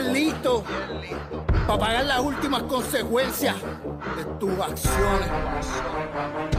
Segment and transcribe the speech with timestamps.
[0.00, 0.64] Tienes que estar listo
[1.66, 3.56] para pagar las últimas consecuencias
[4.16, 5.28] de tus acciones.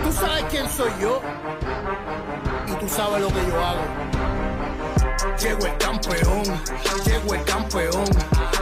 [0.04, 1.22] Tú sabes quién soy yo
[2.68, 3.82] y tú sabes lo que yo hago.
[5.40, 6.44] Llego el campeón,
[7.06, 8.06] llego el campeón,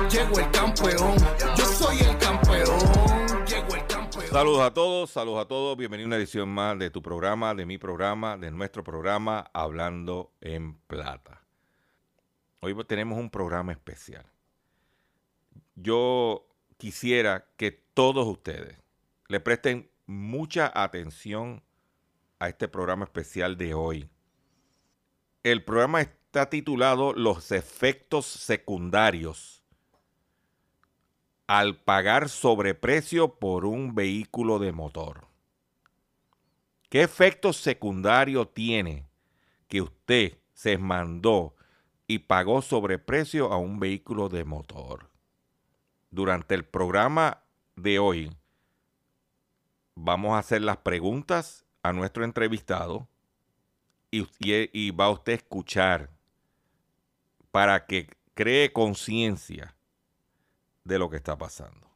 [0.09, 1.15] llego el campeón,
[1.57, 4.25] yo soy el campeón, llego el campeón.
[4.31, 5.77] Saludos a todos, saludos a todos.
[5.77, 10.31] Bienvenido a una edición más de tu programa, de mi programa, de nuestro programa Hablando
[10.39, 11.41] en Plata.
[12.61, 14.28] Hoy tenemos un programa especial.
[15.81, 16.45] Yo
[16.77, 18.77] quisiera que todos ustedes
[19.29, 21.63] le presten mucha atención
[22.37, 24.09] a este programa especial de hoy.
[25.41, 29.63] El programa está titulado Los efectos secundarios
[31.47, 35.27] al pagar sobreprecio por un vehículo de motor.
[36.89, 39.07] ¿Qué efectos secundarios tiene
[39.69, 41.55] que usted se mandó
[42.05, 45.08] y pagó sobreprecio a un vehículo de motor?
[46.11, 47.43] Durante el programa
[47.75, 48.35] de hoy
[49.95, 53.07] vamos a hacer las preguntas a nuestro entrevistado
[54.11, 56.09] y, y, y va usted a escuchar
[57.51, 59.75] para que cree conciencia
[60.83, 61.87] de lo que está pasando.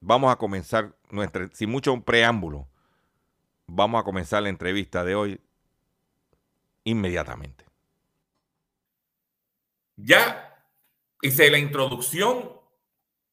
[0.00, 2.68] Vamos a comenzar, nuestra, sin mucho preámbulo,
[3.66, 5.40] vamos a comenzar la entrevista de hoy
[6.84, 7.64] inmediatamente.
[9.96, 10.62] Ya
[11.22, 12.55] hice la introducción,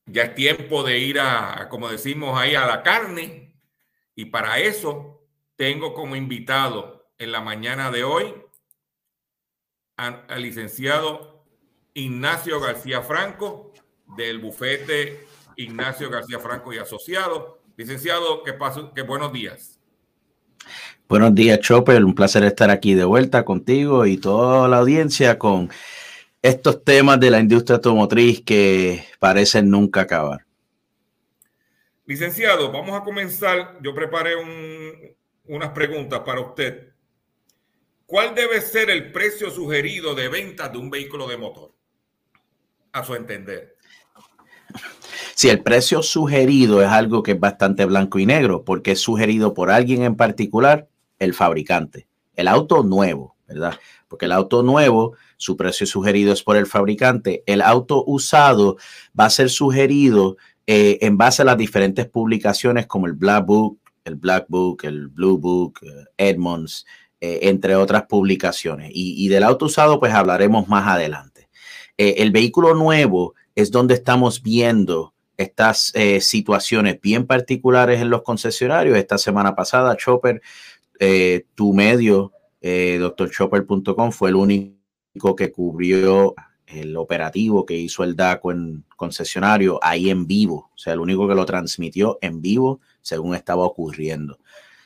[0.06, 3.56] ya es tiempo de ir a, como decimos ahí, a la carne,
[4.16, 5.26] y para eso
[5.56, 8.34] tengo como invitado en la mañana de hoy
[9.98, 11.46] al licenciado
[11.94, 13.72] Ignacio García Franco
[14.18, 15.26] del bufete
[15.56, 17.56] Ignacio García Franco y Asociados.
[17.78, 18.92] Licenciado, ¿qué pasa?
[18.94, 19.80] Qué buenos días.
[21.08, 22.04] Buenos días, Chopper.
[22.04, 25.70] Un placer estar aquí de vuelta contigo y toda la audiencia con
[26.44, 30.46] estos temas de la industria automotriz que parecen nunca acabar.
[32.06, 33.80] Licenciado, vamos a comenzar.
[33.82, 35.16] Yo preparé un,
[35.46, 36.90] unas preguntas para usted.
[38.06, 41.72] ¿Cuál debe ser el precio sugerido de venta de un vehículo de motor?
[42.92, 43.78] A su entender.
[45.34, 49.54] Si el precio sugerido es algo que es bastante blanco y negro, porque es sugerido
[49.54, 50.90] por alguien en particular,
[51.20, 52.06] el fabricante.
[52.36, 53.80] El auto nuevo, ¿verdad?
[54.10, 57.44] Porque el auto nuevo, su precio sugerido es por el fabricante.
[57.46, 58.78] El auto usado
[59.20, 60.38] va a ser sugerido
[60.68, 65.10] eh, en base a las diferentes publicaciones como el Black Book, el Black Book, el
[65.10, 66.86] Blue Book, uh, Edmonds,
[67.20, 68.90] eh, entre otras publicaciones.
[68.94, 71.50] Y, del auto usado, pues hablaremos más adelante.
[71.98, 78.22] Eh, el vehículo nuevo es donde estamos viendo estas eh, situaciones bien particulares en los
[78.22, 78.98] concesionarios.
[78.98, 80.42] Esta semana pasada, Chopper,
[81.00, 82.32] eh, tu medio,
[82.62, 84.83] eh, drchopper.com, fue el único
[85.36, 86.34] que cubrió
[86.66, 91.28] el operativo que hizo el DACO en concesionario ahí en vivo, o sea, el único
[91.28, 94.40] que lo transmitió en vivo según estaba ocurriendo.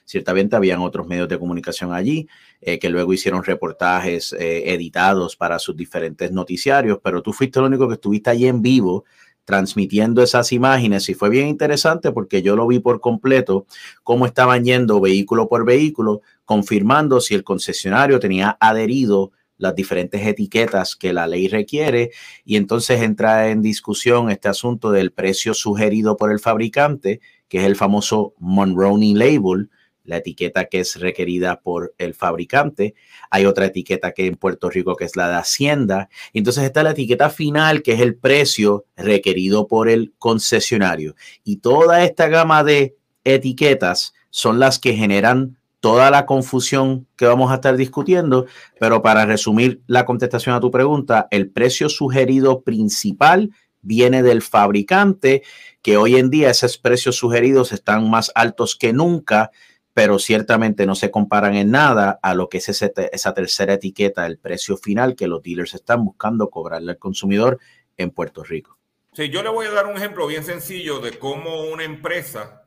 [0.03, 2.27] Ciertamente habían otros medios de comunicación allí
[2.61, 7.65] eh, que luego hicieron reportajes eh, editados para sus diferentes noticiarios, pero tú fuiste el
[7.65, 9.05] único que estuviste allí en vivo
[9.43, 13.65] transmitiendo esas imágenes y fue bien interesante porque yo lo vi por completo,
[14.03, 20.95] cómo estaban yendo vehículo por vehículo, confirmando si el concesionario tenía adherido las diferentes etiquetas
[20.95, 22.11] que la ley requiere
[22.45, 27.65] y entonces entra en discusión este asunto del precio sugerido por el fabricante, que es
[27.65, 29.69] el famoso Monroney Label,
[30.07, 32.95] la etiqueta que es requerida por el fabricante.
[33.29, 36.09] Hay otra etiqueta que en Puerto Rico que es la de Hacienda.
[36.33, 41.15] Entonces está la etiqueta final que es el precio requerido por el concesionario.
[41.43, 42.95] Y toda esta gama de
[43.25, 48.45] etiquetas son las que generan toda la confusión que vamos a estar discutiendo,
[48.79, 53.51] pero para resumir la contestación a tu pregunta, el precio sugerido principal
[53.81, 55.43] viene del fabricante,
[55.81, 59.51] que hoy en día esos precios sugeridos están más altos que nunca,
[59.93, 64.37] pero ciertamente no se comparan en nada a lo que es esa tercera etiqueta, el
[64.37, 67.59] precio final que los dealers están buscando cobrarle al consumidor
[67.95, 68.77] en Puerto Rico.
[69.13, 72.65] Sí, yo le voy a dar un ejemplo bien sencillo de cómo una empresa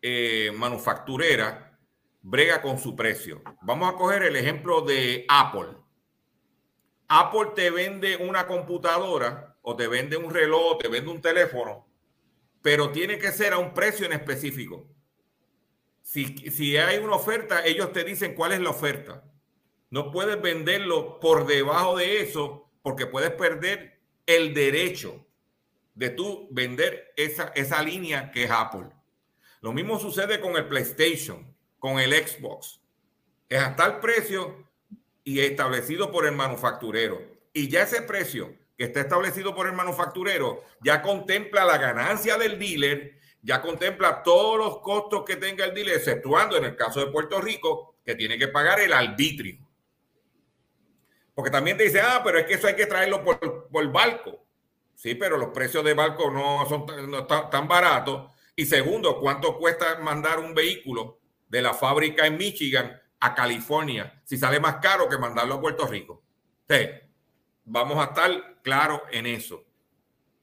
[0.00, 1.67] eh, manufacturera
[2.28, 3.42] brega con su precio.
[3.62, 5.68] Vamos a coger el ejemplo de Apple.
[7.08, 11.86] Apple te vende una computadora o te vende un reloj, o te vende un teléfono,
[12.60, 14.86] pero tiene que ser a un precio en específico.
[16.02, 19.24] Si, si hay una oferta, ellos te dicen cuál es la oferta.
[19.88, 25.26] No puedes venderlo por debajo de eso porque puedes perder el derecho
[25.94, 28.90] de tú vender esa, esa línea que es Apple.
[29.62, 31.47] Lo mismo sucede con el PlayStation,
[31.78, 32.80] con el Xbox.
[33.48, 34.68] Es hasta el precio
[35.24, 37.20] y establecido por el manufacturero.
[37.52, 42.58] Y ya ese precio que está establecido por el manufacturero ya contempla la ganancia del
[42.58, 47.10] dealer, ya contempla todos los costos que tenga el dealer, exceptuando en el caso de
[47.10, 49.58] Puerto Rico, que tiene que pagar el arbitrio.
[51.34, 54.44] Porque también te dice, ah, pero es que eso hay que traerlo por, por barco.
[54.94, 56.84] Sí, pero los precios de barco no son
[57.50, 61.17] tan baratos y segundo, ¿cuánto cuesta mandar un vehículo
[61.48, 65.86] de la fábrica en Michigan a California si sale más caro que mandarlo a Puerto
[65.86, 66.22] Rico?
[66.68, 66.76] Sí,
[67.64, 69.64] vamos a estar claros en eso.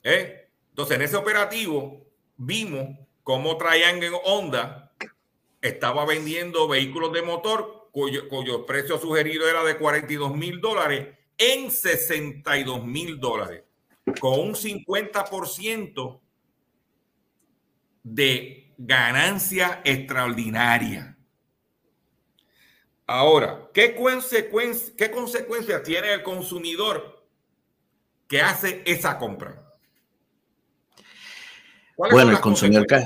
[0.03, 0.49] ¿Eh?
[0.69, 2.05] Entonces, en ese operativo
[2.37, 4.93] vimos cómo Triangle Honda
[5.61, 11.71] estaba vendiendo vehículos de motor cuyo, cuyo precio sugerido era de 42 mil dólares en
[11.71, 13.63] 62 mil dólares,
[14.19, 16.21] con un 50%
[18.03, 21.17] de ganancia extraordinaria.
[23.07, 27.23] Ahora, ¿qué, consecuencia, ¿qué consecuencias tiene el consumidor
[28.27, 29.61] que hace esa compra?
[31.97, 33.05] Bueno, el consumidor que...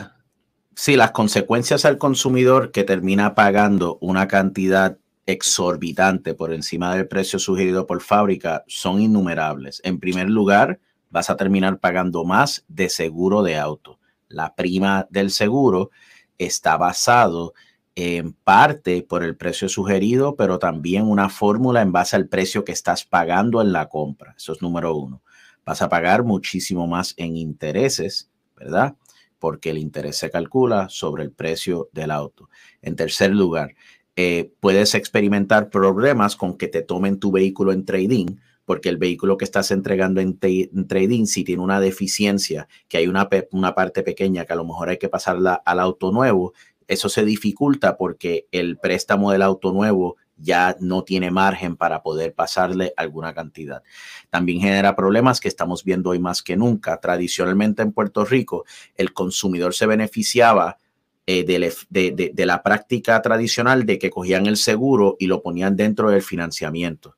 [0.75, 7.37] Sí, las consecuencias al consumidor que termina pagando una cantidad exorbitante por encima del precio
[7.37, 9.81] sugerido por fábrica son innumerables.
[9.83, 10.79] En primer lugar,
[11.09, 13.99] vas a terminar pagando más de seguro de auto
[14.29, 15.91] la prima del seguro
[16.37, 17.53] está basado
[17.95, 22.71] en parte por el precio sugerido, pero también una fórmula en base al precio que
[22.71, 24.35] estás pagando en la compra.
[24.37, 25.21] Eso es número uno.
[25.65, 28.95] Vas a pagar muchísimo más en intereses, ¿verdad?
[29.37, 32.49] Porque el interés se calcula sobre el precio del auto.
[32.81, 33.75] En tercer lugar,
[34.15, 38.37] eh, puedes experimentar problemas con que te tomen tu vehículo en trading
[38.69, 43.27] porque el vehículo que estás entregando en, trading, si tiene una deficiencia, que hay una,
[43.49, 46.53] una parte pequeña que a lo mejor hay que pasarla al auto nuevo,
[46.87, 52.35] eso se dificulta porque el préstamo del auto nuevo ya no tiene margen para poder
[52.35, 53.81] pasarle alguna cantidad.
[54.29, 56.99] También genera problemas que estamos viendo hoy más que nunca.
[56.99, 60.77] Tradicionalmente en Puerto Rico, el consumidor se beneficiaba
[61.25, 66.11] eh, de, de, la práctica tradicional de que cogían el seguro y lo ponían dentro
[66.11, 67.15] del financiamiento.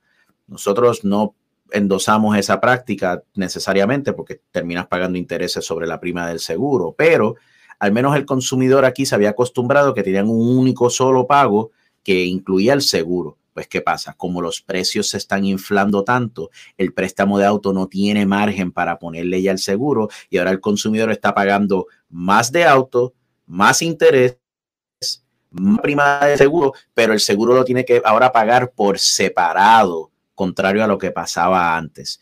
[0.48, 1.36] Nosotros no
[1.72, 7.36] endosamos esa práctica necesariamente porque terminas pagando intereses sobre la prima del seguro, pero
[7.80, 11.72] al menos el consumidor aquí se había acostumbrado que tenían un único solo pago
[12.04, 13.38] que incluía el seguro.
[13.54, 14.14] Pues, ¿qué pasa?
[14.14, 18.98] Como los precios se están inflando tanto, el préstamo de auto no tiene margen para
[18.98, 23.14] ponerle ya el seguro y ahora el consumidor está pagando más de auto,
[23.46, 24.38] más interés,
[25.50, 30.84] más prima de seguro, pero el seguro lo tiene que ahora pagar por separado contrario
[30.84, 32.20] a lo que pasaba antes.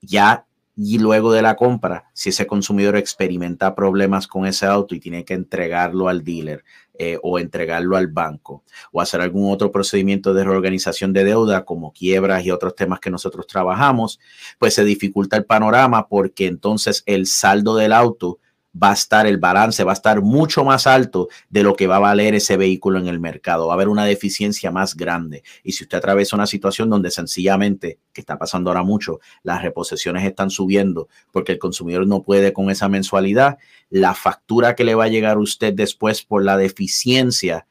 [0.00, 0.46] Ya
[0.80, 5.24] y luego de la compra, si ese consumidor experimenta problemas con ese auto y tiene
[5.24, 6.64] que entregarlo al dealer
[6.96, 8.62] eh, o entregarlo al banco
[8.92, 13.10] o hacer algún otro procedimiento de reorganización de deuda como quiebras y otros temas que
[13.10, 14.20] nosotros trabajamos,
[14.60, 18.38] pues se dificulta el panorama porque entonces el saldo del auto
[18.80, 21.96] va a estar el balance, va a estar mucho más alto de lo que va
[21.96, 23.66] a valer ese vehículo en el mercado.
[23.66, 25.42] Va a haber una deficiencia más grande.
[25.62, 30.24] Y si usted atraviesa una situación donde sencillamente, que está pasando ahora mucho, las reposiciones
[30.24, 33.58] están subiendo porque el consumidor no puede con esa mensualidad,
[33.90, 37.66] la factura que le va a llegar a usted después por la deficiencia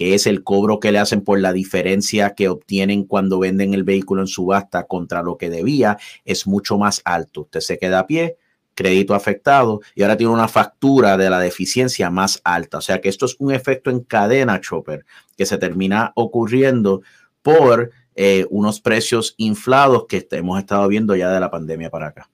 [0.00, 3.84] que es el cobro que le hacen por la diferencia que obtienen cuando venden el
[3.84, 7.42] vehículo en subasta contra lo que debía, es mucho más alto.
[7.42, 8.38] Usted se queda a pie,
[8.80, 12.78] crédito afectado y ahora tiene una factura de la deficiencia más alta.
[12.78, 15.04] O sea que esto es un efecto en cadena, Chopper,
[15.36, 17.02] que se termina ocurriendo
[17.42, 22.30] por eh, unos precios inflados que hemos estado viendo ya de la pandemia para acá.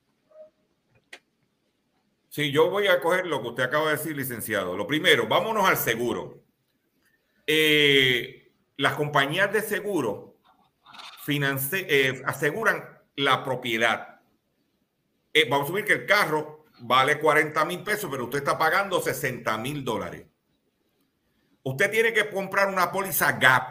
[2.29, 4.76] Sí, yo voy a coger lo que usted acaba de decir, licenciado.
[4.76, 6.45] Lo primero, vámonos al seguro.
[7.45, 10.37] Eh, las compañías de seguro
[11.26, 12.85] eh, aseguran
[13.17, 14.15] la propiedad
[15.38, 19.02] eh, vamos a subir que el carro vale 40 mil pesos, pero usted está pagando
[19.02, 20.25] 60 mil dólares.
[21.62, 23.71] Usted tiene que comprar una póliza GAP.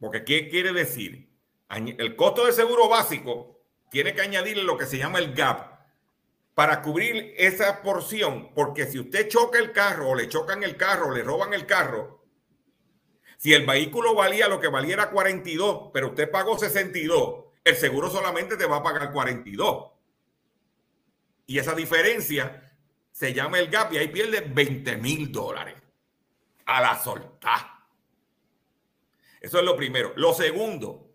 [0.00, 1.28] Porque, ¿qué quiere decir?
[1.68, 3.60] El costo de seguro básico
[3.90, 5.78] tiene que añadirle lo que se llama el GAP
[6.54, 8.54] para cubrir esa porción.
[8.54, 12.24] Porque si usted choca el carro o le chocan el carro le roban el carro,
[13.36, 18.56] si el vehículo valía lo que valiera 42, pero usted pagó 62, el seguro solamente
[18.56, 19.97] te va a pagar 42.
[21.48, 22.62] Y esa diferencia
[23.10, 25.76] se llama el gap y ahí pierde 20 mil dólares
[26.66, 27.86] a la solta.
[29.40, 30.12] Eso es lo primero.
[30.16, 31.08] Lo segundo,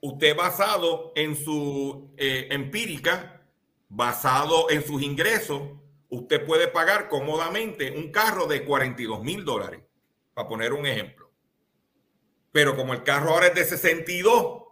[0.00, 3.46] usted basado en su eh, empírica,
[3.88, 5.62] basado en sus ingresos,
[6.08, 9.82] usted puede pagar cómodamente un carro de 42 mil dólares,
[10.34, 11.30] para poner un ejemplo.
[12.50, 14.64] Pero como el carro ahora es de 62,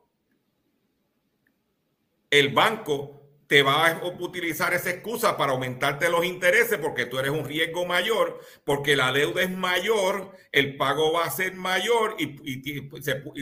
[2.31, 3.22] el banco
[3.53, 7.85] te va a utilizar esa excusa para aumentarte los intereses porque tú eres un riesgo
[7.85, 12.29] mayor, porque la deuda es mayor, el pago va a ser mayor y,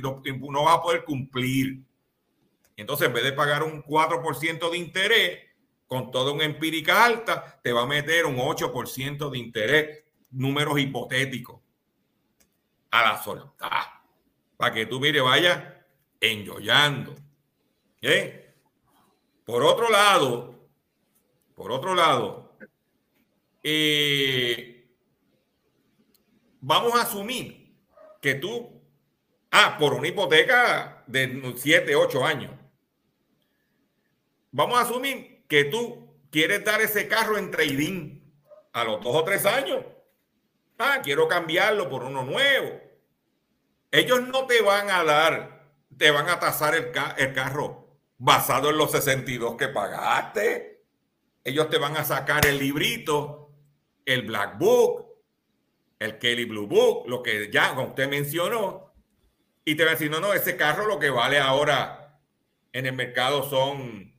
[0.02, 1.84] no, va a poder cumplir.
[2.76, 5.38] Entonces, en vez de pagar un 4% de interés
[5.86, 11.60] con toda una empírica alta, te va a meter un 8% de interés, números hipotéticos,
[12.90, 14.02] a la solta,
[14.56, 15.86] para que tú, mire, vaya
[16.20, 17.14] enjoyando.
[18.02, 18.49] ¿Eh?
[19.50, 20.54] Por otro lado,
[21.56, 22.56] por otro lado,
[23.64, 24.94] eh,
[26.60, 27.76] vamos a asumir
[28.22, 28.80] que tú,
[29.50, 32.52] ah, por una hipoteca de 7, 8 años,
[34.52, 38.20] vamos a asumir que tú quieres dar ese carro en trading
[38.72, 39.84] a los dos o tres años.
[40.78, 42.80] Ah, quiero cambiarlo por uno nuevo.
[43.90, 47.79] Ellos no te van a dar, te van a tasar el, el carro
[48.20, 50.84] basado en los 62 que pagaste.
[51.42, 53.50] Ellos te van a sacar el librito,
[54.04, 55.06] el Black Book,
[55.98, 58.92] el Kelly Blue Book, lo que ya usted mencionó,
[59.64, 62.20] y te van a decir, no, no, ese carro lo que vale ahora
[62.72, 64.14] en el mercado son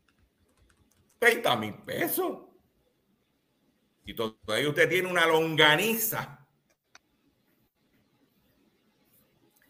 [1.19, 2.39] 30 mil pesos.
[4.03, 6.47] Y todavía usted tiene una longaniza.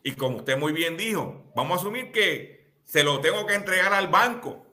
[0.04, 2.61] Y como usted muy bien dijo, vamos a asumir que
[2.92, 4.66] se lo tengo que entregar al banco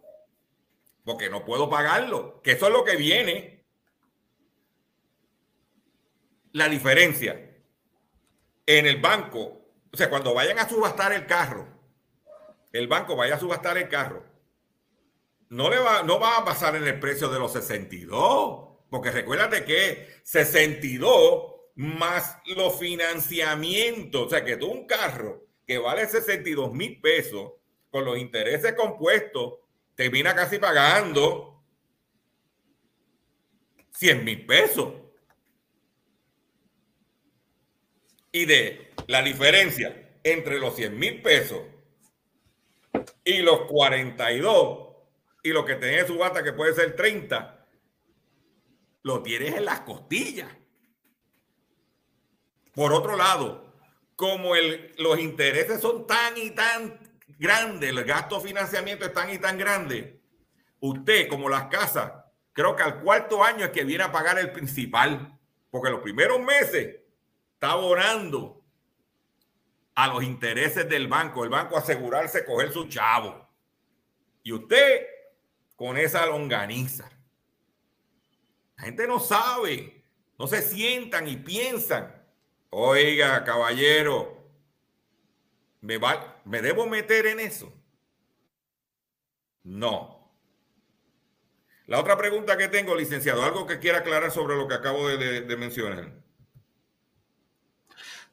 [1.05, 3.65] porque no puedo pagarlo, que eso es lo que viene.
[6.51, 7.63] La diferencia
[8.67, 11.69] en el banco, o sea, cuando vayan a subastar el carro,
[12.73, 14.27] el banco vaya a subastar el carro,
[15.51, 19.65] no, le va, no va a pasar en el precio de los 62, porque recuérdate
[19.65, 27.01] que 62 más los financiamientos, o sea, que tú un carro que vale 62 mil
[27.01, 27.53] pesos,
[27.91, 29.55] con los intereses compuestos,
[29.95, 31.63] termina casi pagando
[33.93, 34.95] 100 mil pesos.
[38.31, 41.63] Y de la diferencia entre los 100 mil pesos
[43.25, 44.89] y los 42
[45.43, 47.67] y lo que tenés su bata que puede ser 30,
[49.03, 50.51] lo tienes en las costillas.
[52.75, 53.73] Por otro lado,
[54.15, 57.08] como el, los intereses son tan y tan
[57.39, 60.21] grande, el gasto de financiamiento es tan y tan grande,
[60.81, 62.13] usted, como las casas,
[62.53, 65.39] creo que al cuarto año es que viene a pagar el principal,
[65.71, 66.97] porque los primeros meses
[67.55, 68.63] está abonando
[69.95, 73.49] a los intereses del banco, el banco asegurarse coger su chavo.
[74.43, 75.07] Y usted
[75.77, 77.11] con esa longaniza.
[78.77, 80.05] La gente no sabe,
[80.39, 82.25] no se sientan y piensan,
[82.71, 84.39] oiga, caballero,
[85.81, 87.71] ¿Me, va, ¿Me debo meter en eso?
[89.65, 90.33] No.
[91.87, 95.57] La otra pregunta que tengo, licenciado, algo que quiera aclarar sobre lo que acabo de,
[95.59, 96.11] mencionar.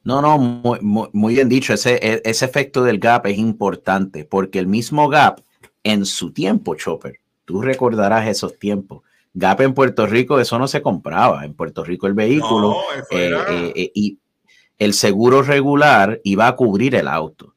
[0.02, 1.74] No, no, muy, bien dicho.
[1.74, 5.42] Ese, e, ese, efecto del gap es importante porque el mismo gap
[5.82, 9.02] en su tiempo, Chopper, tú recordarás esos tiempos.
[9.34, 11.44] Gap en Puerto Rico, eso no se compraba.
[11.44, 12.76] En Puerto Rico el vehículo
[13.10, 14.18] eh, eh, eh, y
[14.78, 17.55] el seguro regular iba a cubrir el auto.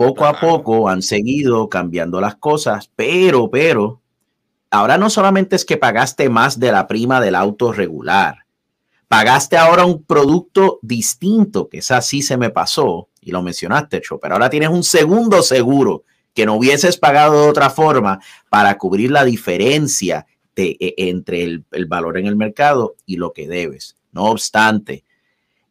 [0.00, 4.00] Poco a poco han seguido cambiando las cosas, pero, pero,
[4.70, 8.46] ahora no solamente es que pagaste más de la prima del auto regular,
[9.08, 14.18] pagaste ahora un producto distinto, que es así se me pasó, y lo mencionaste, Cho,
[14.18, 19.10] pero ahora tienes un segundo seguro que no hubieses pagado de otra forma para cubrir
[19.10, 20.24] la diferencia
[20.56, 23.96] de, e, entre el, el valor en el mercado y lo que debes.
[24.12, 25.04] No obstante,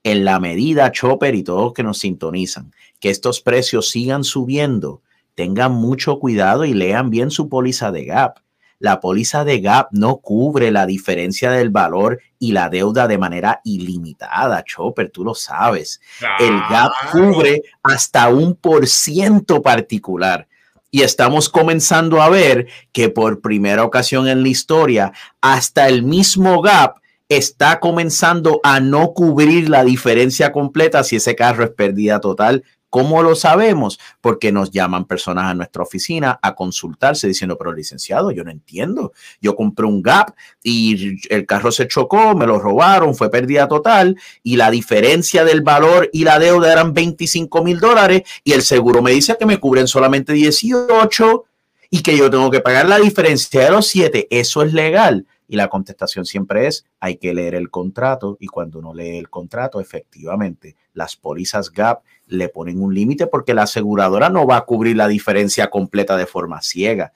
[0.03, 5.01] en la medida, Chopper y todos que nos sintonizan, que estos precios sigan subiendo,
[5.35, 8.39] tengan mucho cuidado y lean bien su póliza de GAP.
[8.79, 13.59] La póliza de GAP no cubre la diferencia del valor y la deuda de manera
[13.65, 15.99] ilimitada, Chopper, tú lo sabes.
[16.39, 20.47] El GAP cubre hasta un por ciento particular.
[20.91, 26.61] Y estamos comenzando a ver que por primera ocasión en la historia, hasta el mismo
[26.61, 32.63] GAP está comenzando a no cubrir la diferencia completa si ese carro es pérdida total
[32.89, 33.99] ¿Cómo lo sabemos?
[34.19, 39.13] Porque nos llaman personas a nuestra oficina a consultarse diciendo, pero licenciado, yo no entiendo.
[39.41, 44.17] Yo compré un GAP y el carro se chocó, me lo robaron, fue pérdida total
[44.41, 49.01] y la diferencia del valor y la deuda eran 25 mil dólares y el seguro
[49.01, 51.45] me dice que me cubren solamente 18
[51.91, 54.27] y que yo tengo que pagar la diferencia de los 7.
[54.29, 55.25] Eso es legal.
[55.47, 59.29] Y la contestación siempre es, hay que leer el contrato y cuando uno lee el
[59.29, 64.65] contrato, efectivamente, las pólizas GAP le ponen un límite porque la aseguradora no va a
[64.65, 67.11] cubrir la diferencia completa de forma ciega.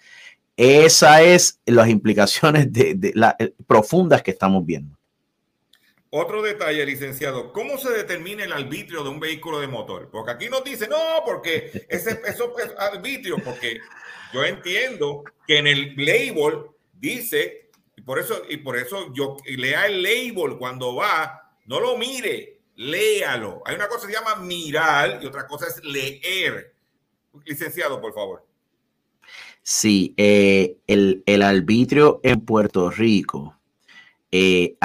[0.57, 4.97] Esas es las implicaciones de, la, eh, profundas que estamos viendo.
[6.09, 10.09] Otro detalle, licenciado, ¿cómo se determina el arbitrio de un vehículo de motor?
[10.11, 13.79] Porque aquí nos dice, no, porque ese, eso es arbitrio, porque
[14.31, 17.63] yo entiendo que en el label dice
[17.95, 22.59] y por eso, y por eso yo lea el label cuando va, no lo mire,
[22.83, 23.61] léalo.
[23.65, 26.73] Hay una cosa que se llama mirar y otra cosa es leer.
[27.45, 28.45] Licenciado, por favor.
[29.63, 33.57] Sí, eh, el, el, arbitrio en Puerto Rico,
[34.29, 34.75] eh,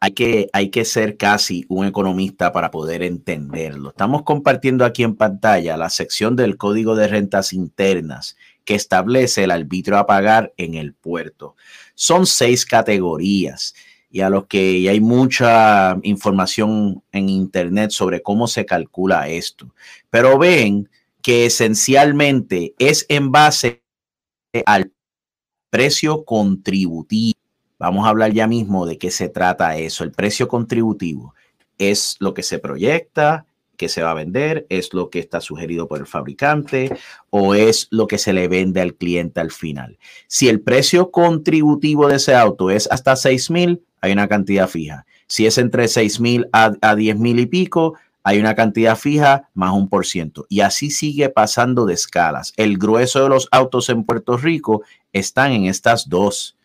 [0.00, 3.90] hay, que, hay que ser casi un economista para poder entenderlo.
[3.90, 9.52] Estamos compartiendo aquí en pantalla la sección del Código de Rentas Internas que establece el
[9.52, 11.54] arbitrio a pagar en el puerto.
[11.94, 13.74] Son seis categorías
[14.10, 19.72] y a los que hay mucha información en internet sobre cómo se calcula esto.
[20.10, 20.88] Pero ven
[21.22, 23.82] que esencialmente es en base
[24.66, 24.92] al
[25.70, 27.38] precio contributivo.
[27.78, 30.04] Vamos a hablar ya mismo de qué se trata eso.
[30.04, 31.34] El precio contributivo
[31.78, 35.88] es lo que se proyecta, que se va a vender, es lo que está sugerido
[35.88, 36.94] por el fabricante
[37.30, 39.98] o es lo que se le vende al cliente al final.
[40.26, 45.06] Si el precio contributivo de ese auto es hasta 6 mil, hay una cantidad fija.
[45.26, 49.48] Si es entre 6 mil a, a 10 mil y pico, hay una cantidad fija
[49.54, 50.46] más un por ciento.
[50.48, 52.52] Y así sigue pasando de escalas.
[52.56, 54.82] El grueso de los autos en Puerto Rico
[55.12, 56.56] están en estas dos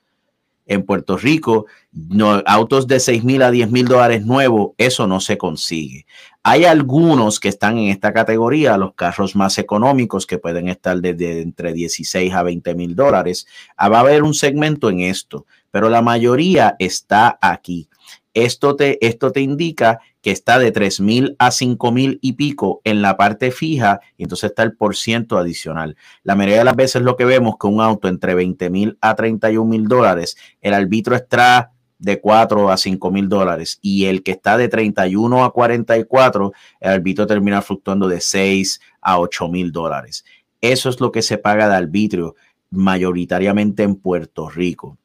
[0.67, 5.19] en Puerto Rico, no, autos de 6 mil a 10 mil dólares nuevos, eso no
[5.19, 6.05] se consigue.
[6.47, 11.41] Hay algunos que están en esta categoría, los carros más económicos que pueden estar desde
[11.41, 13.47] entre 16 a 20 mil dólares.
[13.75, 17.89] Ah, va a haber un segmento en esto, pero la mayoría está aquí.
[18.35, 22.79] Esto te, esto te indica que está de 3 mil a 5 mil y pico
[22.83, 25.97] en la parte fija y entonces está el por ciento adicional.
[26.21, 29.15] La mayoría de las veces lo que vemos que un auto entre 20 mil a
[29.15, 31.71] 31 mil dólares, el arbitro está
[32.05, 36.91] de 4 a 5 mil dólares y el que está de 31 a 44, el
[36.91, 40.23] arbitrio termina fluctuando de 6 a 8 mil dólares.
[40.61, 42.35] Eso es lo que se paga de arbitrio
[42.69, 44.99] mayoritariamente en Puerto Rico.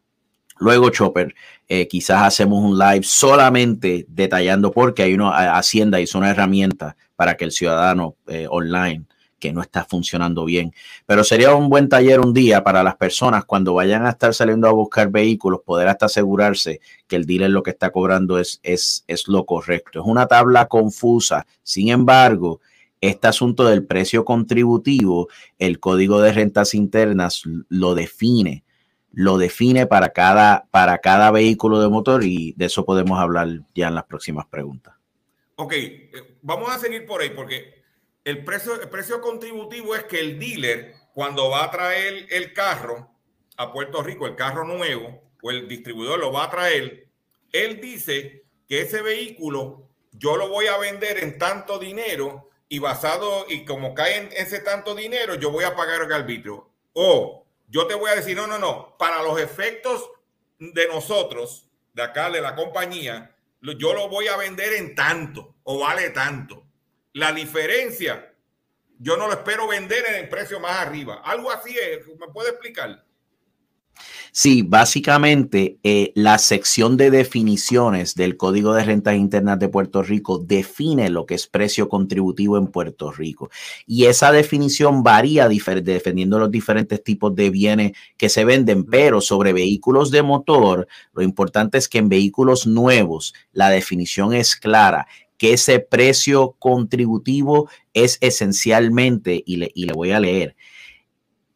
[0.58, 1.34] Luego, Chopper,
[1.68, 7.34] eh, quizás hacemos un live solamente detallando porque hay una Hacienda hizo una herramienta para
[7.34, 9.06] que el ciudadano eh, online
[9.40, 10.72] que no está funcionando bien.
[11.07, 14.68] Pero sería un buen taller un día para las personas cuando vayan a estar saliendo
[14.68, 19.05] a buscar vehículos, poder hasta asegurarse que el dealer lo que está cobrando es, es,
[19.09, 20.00] es lo correcto.
[20.00, 21.46] Es una tabla confusa.
[21.64, 22.61] Sin embargo,
[23.00, 28.62] este asunto del precio contributivo, el código de rentas internas lo define
[29.12, 33.88] lo define para cada, para cada vehículo de motor y de eso podemos hablar ya
[33.88, 34.94] en las próximas preguntas.
[35.57, 37.79] Ok, eh, vamos a seguir por ahí porque
[38.30, 43.10] el precio, el precio contributivo es que el dealer cuando va a traer el carro
[43.56, 47.08] a Puerto Rico, el carro nuevo o el distribuidor lo va a traer,
[47.52, 53.46] él dice que ese vehículo yo lo voy a vender en tanto dinero y basado
[53.48, 56.70] y como cae en ese tanto dinero yo voy a pagar el arbitrio.
[56.92, 60.08] O yo te voy a decir, no, no, no, para los efectos
[60.58, 65.80] de nosotros, de acá, de la compañía, yo lo voy a vender en tanto o
[65.80, 66.69] vale tanto.
[67.20, 68.33] La diferencia,
[68.98, 71.20] yo no lo espero vender en el precio más arriba.
[71.22, 73.04] Algo así es, ¿me puede explicar?
[74.33, 80.38] Sí, básicamente eh, la sección de definiciones del Código de Rentas Internas de Puerto Rico
[80.38, 83.50] define lo que es precio contributivo en Puerto Rico.
[83.87, 89.20] Y esa definición varía dependiendo de los diferentes tipos de bienes que se venden, pero
[89.20, 95.06] sobre vehículos de motor, lo importante es que en vehículos nuevos la definición es clara
[95.40, 100.55] que ese precio contributivo es esencialmente, y le, y le voy a leer,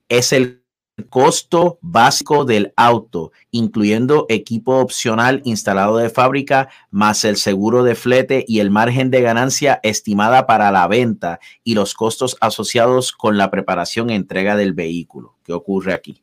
[0.09, 0.65] es el
[1.11, 8.43] costo básico del auto, incluyendo equipo opcional instalado de fábrica, más el seguro de flete
[8.49, 13.51] y el margen de ganancia estimada para la venta y los costos asociados con la
[13.51, 15.37] preparación e entrega del vehículo.
[15.45, 16.23] ¿Qué ocurre aquí?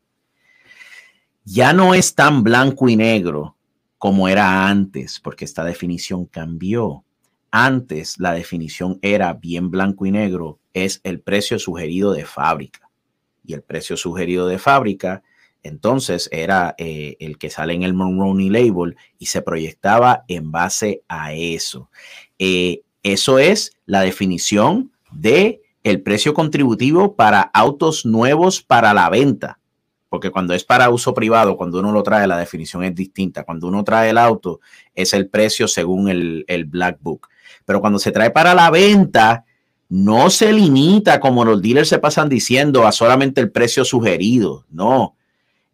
[1.43, 3.55] Ya no es tan blanco y negro
[3.99, 7.05] como era antes, porque esta definición cambió.
[7.51, 12.89] Antes la definición era bien blanco y negro es el precio sugerido de fábrica.
[13.43, 15.23] Y el precio sugerido de fábrica,
[15.63, 21.03] entonces, era eh, el que sale en el Monroney Label y se proyectaba en base
[21.07, 21.89] a eso.
[22.39, 29.59] Eh, eso es la definición de el precio contributivo para autos nuevos para la venta.
[30.09, 33.43] Porque cuando es para uso privado, cuando uno lo trae, la definición es distinta.
[33.43, 34.59] Cuando uno trae el auto,
[34.93, 37.29] es el precio según el, el Black Book.
[37.65, 39.45] Pero cuando se trae para la venta,
[39.89, 44.65] no se limita, como los dealers se pasan diciendo, a solamente el precio sugerido.
[44.69, 45.15] No,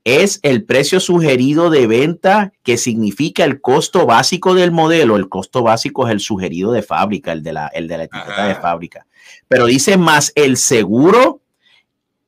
[0.08, 5.18] es el precio sugerido de venta que significa el costo básico del modelo.
[5.18, 8.48] El costo básico es el sugerido de fábrica, el de la, el de la etiqueta
[8.48, 9.06] de fábrica.
[9.50, 11.42] Pero dice más el seguro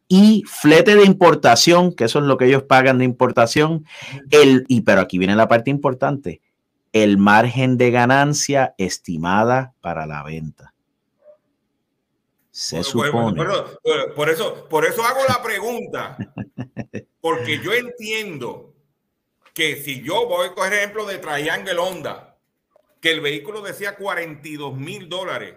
[0.09, 3.85] y flete de importación, que eso es lo que ellos pagan de importación.
[4.29, 6.41] El, y pero aquí viene la parte importante,
[6.93, 10.73] el margen de ganancia estimada para la venta.
[12.51, 13.41] Se supone.
[14.15, 16.17] por, eso, por eso hago la pregunta.
[17.21, 18.73] Porque yo entiendo
[19.53, 22.37] que si yo voy, por ejemplo, de Triangle Honda,
[23.01, 25.55] que el vehículo decía 42 mil dólares,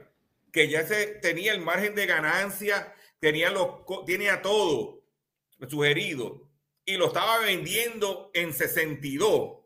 [0.53, 5.03] que ya se tenía el margen de ganancia, tenía, los, tenía todo
[5.69, 6.49] sugerido
[6.85, 9.62] y lo estaba vendiendo en 62.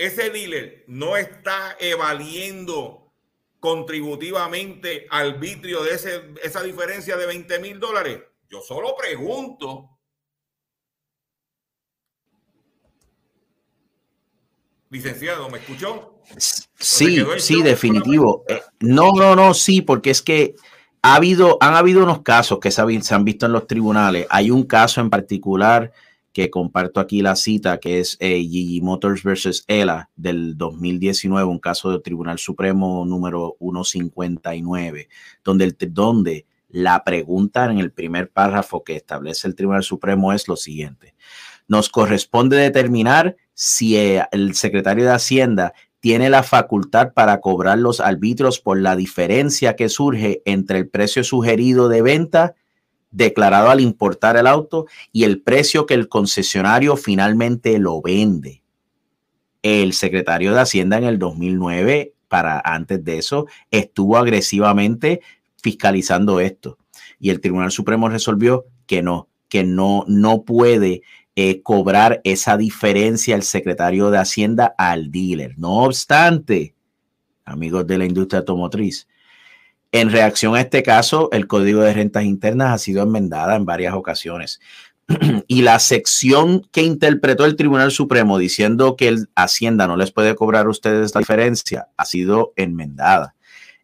[0.00, 3.12] Ese dealer no está evadiendo
[3.60, 5.92] contributivamente al vitrio de
[6.42, 8.18] esa diferencia de 20 mil dólares?
[8.48, 9.90] Yo solo pregunto.
[14.88, 16.22] Licenciado, ¿me escuchó?
[16.78, 18.46] Sí, sí, definitivo.
[18.48, 20.54] Eh, no, no, no, sí, porque es que
[21.02, 24.26] ha habido, han habido unos casos que se han visto en los tribunales.
[24.30, 25.92] Hay un caso en particular
[26.32, 28.44] que comparto aquí la cita, que es eh,
[28.82, 35.08] Motors versus ELA del 2019, un caso del Tribunal Supremo número 159,
[35.44, 40.56] donde, donde la pregunta en el primer párrafo que establece el Tribunal Supremo es lo
[40.56, 41.14] siguiente.
[41.66, 48.00] Nos corresponde determinar si eh, el secretario de Hacienda tiene la facultad para cobrar los
[48.00, 52.54] arbitrios por la diferencia que surge entre el precio sugerido de venta
[53.10, 58.62] declarado al importar el auto y el precio que el concesionario finalmente lo vende.
[59.62, 65.20] El secretario de Hacienda en el 2009, para antes de eso, estuvo agresivamente
[65.62, 66.78] fiscalizando esto
[67.20, 71.02] y el Tribunal Supremo resolvió que no, que no, no puede
[71.36, 75.56] eh, cobrar esa diferencia el secretario de Hacienda al dealer.
[75.58, 76.74] No obstante,
[77.44, 79.06] amigos de la industria automotriz,
[79.92, 83.94] en reacción a este caso, el Código de Rentas Internas ha sido enmendada en varias
[83.94, 84.60] ocasiones.
[85.48, 90.34] y la sección que interpretó el Tribunal Supremo diciendo que el Hacienda no les puede
[90.36, 93.34] cobrar a ustedes esta diferencia ha sido enmendada.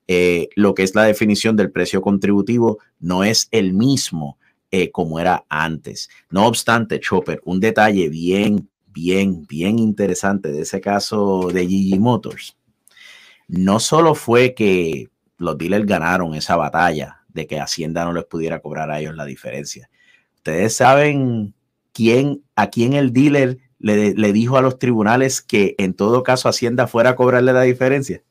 [0.08, 4.38] Eh, lo que es la definición del precio contributivo no es el mismo
[4.70, 6.08] eh, como era antes.
[6.30, 12.56] No obstante, Chopper, un detalle bien, bien, bien interesante de ese caso de GG Motors.
[13.48, 15.08] No solo fue que
[15.38, 19.25] los dealers ganaron esa batalla de que Hacienda no les pudiera cobrar a ellos la
[19.25, 19.90] diferencia.
[20.37, 21.55] Ustedes saben
[21.92, 26.49] quién, a quién el dealer le, le dijo a los tribunales que en todo caso
[26.49, 28.22] Hacienda fuera a cobrarle la diferencia.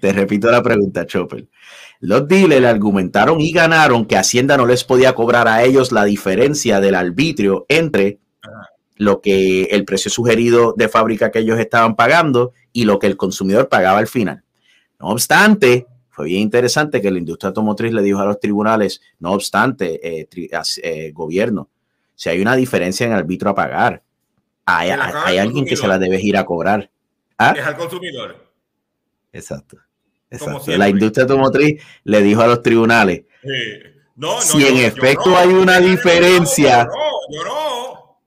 [0.00, 1.46] Te repito la pregunta, Chopper.
[2.00, 6.80] Los dealers argumentaron y ganaron que Hacienda no les podía cobrar a ellos la diferencia
[6.80, 8.20] del arbitrio entre
[8.96, 13.16] lo que el precio sugerido de fábrica que ellos estaban pagando y lo que el
[13.16, 14.44] consumidor pagaba al final.
[15.00, 19.32] No obstante, fue bien interesante que la industria automotriz le dijo a los tribunales, no
[19.32, 20.28] obstante, eh,
[20.82, 21.70] eh, gobierno,
[22.14, 24.02] si hay una diferencia en arbitro a pagar,
[24.66, 24.90] hay,
[25.38, 26.90] alguien que se la debe ir a cobrar.
[27.38, 27.54] ¿Ah?
[27.56, 28.52] Es al consumidor.
[29.32, 29.78] Exacto.
[30.66, 33.24] La industria automotriz le dijo a los tribunales,
[34.42, 36.86] si en efecto hay una diferencia,
[37.30, 38.20] yo no,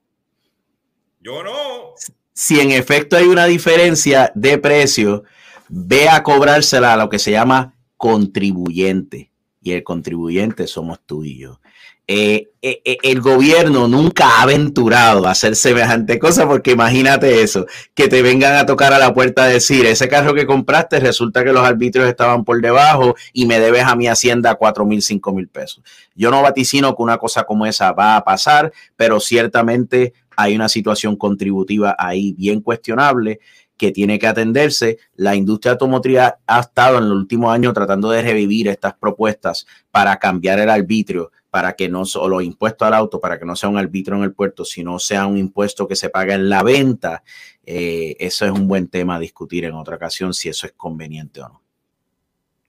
[1.20, 1.94] yo no.
[2.32, 5.24] Si en efecto hay una diferencia de precio,
[5.68, 9.30] ve a cobrársela a lo que se llama contribuyente.
[9.62, 11.60] Y el contribuyente somos tú y yo.
[12.06, 17.64] Eh, eh, eh, el gobierno nunca ha aventurado a hacer semejante cosa porque imagínate eso,
[17.94, 21.42] que te vengan a tocar a la puerta a decir, ese carro que compraste resulta
[21.42, 25.32] que los arbitrios estaban por debajo y me debes a mi hacienda cuatro mil, cinco
[25.32, 25.82] mil pesos.
[26.14, 30.68] Yo no vaticino que una cosa como esa va a pasar, pero ciertamente hay una
[30.68, 33.40] situación contributiva ahí bien cuestionable
[33.76, 34.98] que tiene que atenderse.
[35.16, 40.16] La industria automotriz ha estado en los últimos años tratando de revivir estas propuestas para
[40.18, 43.78] cambiar el arbitrio, para que no solo impuesto al auto, para que no sea un
[43.78, 47.22] arbitrio en el puerto, sino sea un impuesto que se paga en la venta.
[47.64, 51.40] Eh, eso es un buen tema a discutir en otra ocasión, si eso es conveniente
[51.42, 51.62] o no.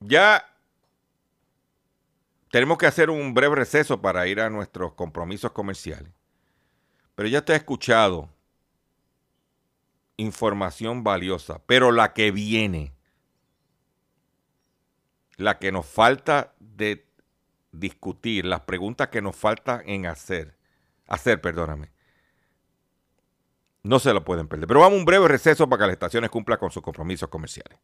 [0.02, 0.46] Ya
[2.52, 6.12] tenemos que hacer un breve receso para ir a nuestros compromisos comerciales.
[7.16, 8.30] Pero ya te he escuchado
[10.18, 12.94] información valiosa, pero la que viene,
[15.38, 17.08] la que nos falta de
[17.72, 20.58] discutir, las preguntas que nos falta en hacer,
[21.08, 21.92] hacer, perdóname,
[23.84, 24.68] no se lo pueden perder.
[24.68, 27.78] Pero vamos a un breve receso para que las estaciones cumplan con sus compromisos comerciales.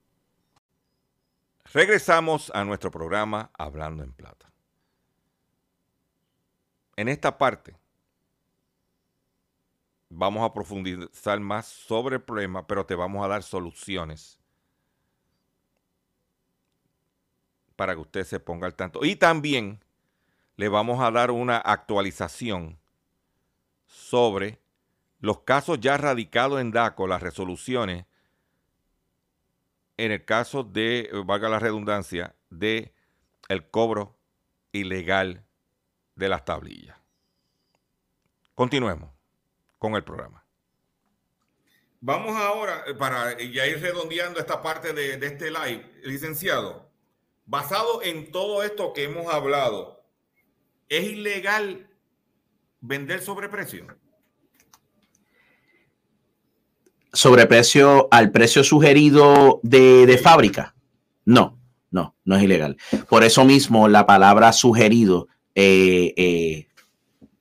[1.74, 4.52] Regresamos a nuestro programa Hablando en Plata.
[6.96, 7.81] En esta parte
[10.12, 14.38] vamos a profundizar más sobre el problema, pero te vamos a dar soluciones
[17.76, 19.04] para que usted se ponga al tanto.
[19.06, 19.84] Y también
[20.58, 22.78] le vamos a dar una actualización
[23.86, 24.60] sobre
[25.19, 28.06] los casos ya radicados en DACO, las resoluciones,
[29.97, 32.93] en el caso de, valga la redundancia, de
[33.47, 34.17] el cobro
[34.71, 35.45] ilegal
[36.15, 36.97] de las tablillas.
[38.56, 39.20] Continuemos
[39.82, 40.46] con el programa.
[42.02, 46.88] Vamos ahora, eh, para ya ir redondeando esta parte de, de este live, licenciado,
[47.48, 50.06] basado en todo esto que hemos hablado,
[50.88, 51.89] ¿es ilegal
[52.80, 53.88] vender sobreprecio?
[57.12, 60.76] Sobreprecio al precio sugerido de, de fábrica.
[61.26, 61.58] No,
[61.89, 62.78] no, no es ilegal.
[63.10, 66.67] Por eso mismo la palabra sugerido eh, eh,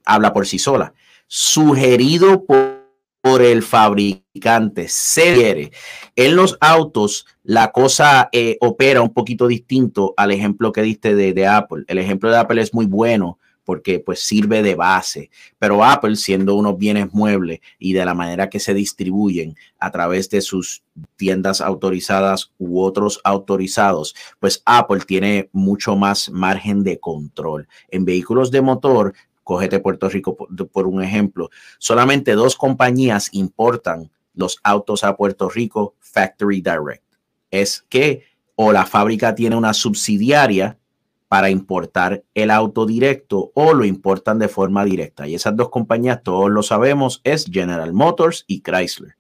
[0.07, 0.95] habla por sí sola.
[1.33, 4.89] Sugerido por, el fabricante.
[4.89, 5.71] Se quiere.
[6.17, 11.33] En los autos, la cosa eh, opera un poquito distinto al ejemplo que diste de,
[11.33, 11.85] de Apple.
[11.87, 13.39] El ejemplo de Apple es muy bueno
[13.71, 15.31] porque pues sirve de base.
[15.61, 20.29] Pero Apple, siendo unos bienes muebles y de la manera que se distribuyen a través
[20.29, 20.83] de sus
[21.15, 27.69] tiendas autorizadas u otros autorizados, pues Apple tiene mucho más margen de control.
[27.91, 29.15] En vehículos de motor,
[29.51, 35.49] cógete Puerto Rico por, por un ejemplo, solamente dos compañías importan los autos a Puerto
[35.49, 37.03] Rico Factory Direct.
[37.51, 38.23] Es que
[38.55, 40.79] o la fábrica tiene una subsidiaria
[41.27, 45.27] para importar el auto directo o lo importan de forma directa.
[45.27, 49.17] Y esas dos compañías, todos lo sabemos, es General Motors y Chrysler.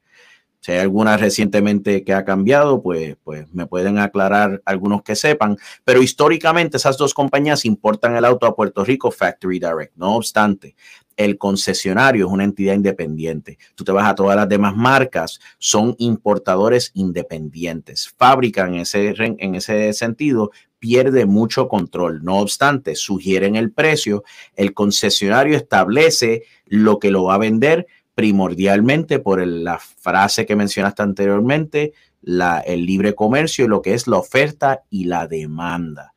[0.60, 5.56] Si hay alguna recientemente que ha cambiado, pues, pues me pueden aclarar algunos que sepan.
[5.84, 9.96] Pero históricamente esas dos compañías importan el auto a Puerto Rico Factory Direct.
[9.96, 10.76] No obstante,
[11.16, 13.58] el concesionario es una entidad independiente.
[13.74, 18.12] Tú te vas a todas las demás marcas, son importadores independientes.
[18.16, 22.24] Fabrican ese, en ese sentido, pierde mucho control.
[22.24, 24.24] No obstante, sugieren el precio,
[24.56, 31.02] el concesionario establece lo que lo va a vender primordialmente por la frase que mencionaste
[31.02, 31.92] anteriormente,
[32.22, 36.14] la, el libre comercio y lo que es la oferta y la demanda.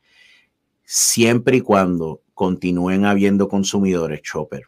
[0.83, 4.63] Siempre y cuando continúen habiendo consumidores, Chopper,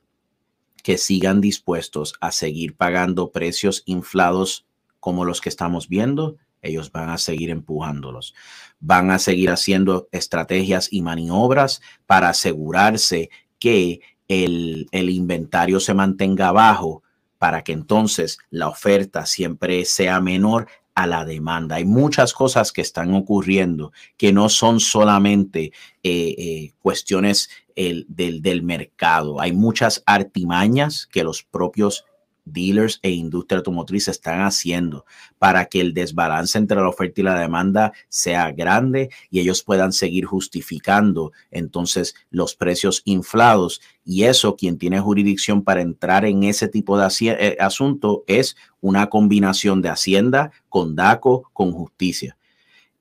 [0.82, 4.66] que sigan dispuestos a seguir pagando precios inflados
[5.00, 8.34] como los que estamos viendo, ellos van a seguir empujándolos.
[8.80, 16.52] Van a seguir haciendo estrategias y maniobras para asegurarse que el, el inventario se mantenga
[16.52, 17.04] bajo
[17.46, 21.76] para que entonces la oferta siempre sea menor a la demanda.
[21.76, 25.66] Hay muchas cosas que están ocurriendo que no son solamente
[26.02, 29.40] eh, eh, cuestiones el, del, del mercado.
[29.40, 32.06] Hay muchas artimañas que los propios
[32.46, 35.06] dealers e industria automotriz están haciendo
[35.40, 39.92] para que el desbalance entre la oferta y la demanda sea grande y ellos puedan
[39.92, 43.82] seguir justificando entonces los precios inflados.
[44.06, 49.08] Y eso, quien tiene jurisdicción para entrar en ese tipo de eh, asunto es una
[49.08, 52.38] combinación de Hacienda con DACO, con justicia.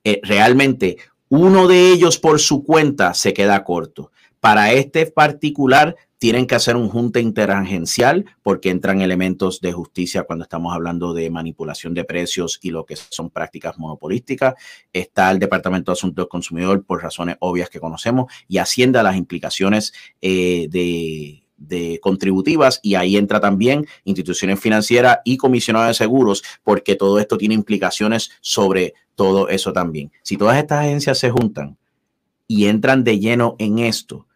[0.03, 0.97] Eh, realmente,
[1.29, 4.11] uno de ellos por su cuenta se queda corto.
[4.39, 10.43] Para este particular, tienen que hacer un junta interagencial porque entran elementos de justicia cuando
[10.43, 14.55] estamos hablando de manipulación de precios y lo que son prácticas monopolísticas.
[14.93, 19.15] Está el Departamento de Asuntos del Consumidor por razones obvias que conocemos y Hacienda las
[19.15, 26.43] implicaciones eh, de de contributivas y ahí entra también instituciones financieras y comisionados de seguros
[26.63, 30.11] porque todo esto tiene implicaciones sobre todo eso también.
[30.21, 31.77] Si todas estas agencias se juntan
[32.47, 34.27] y entran de lleno en esto,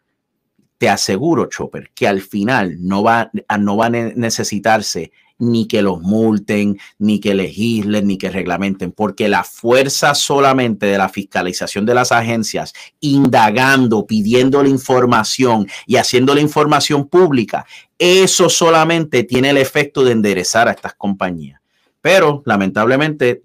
[0.79, 6.01] te aseguro, Chopper, que al final no va, no va a necesitarse ni que los
[6.01, 11.95] multen, ni que legislen, ni que reglamenten, porque la fuerza solamente de la fiscalización de
[11.95, 17.65] las agencias, indagando, pidiendo la información y haciendo la información pública,
[17.97, 21.58] eso solamente tiene el efecto de enderezar a estas compañías.
[22.01, 23.43] Pero lamentablemente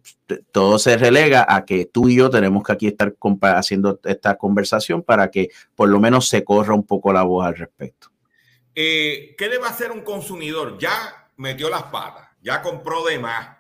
[0.53, 3.15] todo se relega a que tú y yo tenemos que aquí estar
[3.57, 7.57] haciendo esta conversación para que por lo menos se corra un poco la voz al
[7.57, 8.09] respecto.
[8.75, 10.79] Eh, ¿Qué debe hacer un consumidor?
[10.79, 13.57] Ya metió las patas, ya compró de más,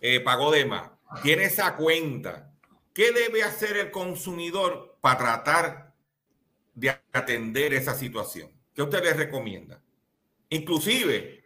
[0.00, 0.90] eh, pagó de más,
[1.22, 2.52] tiene esa cuenta.
[2.92, 5.94] ¿Qué debe hacer el consumidor para tratar
[6.74, 8.50] de atender esa situación?
[8.74, 9.80] ¿Qué usted le recomienda?
[10.50, 11.41] Inclusive,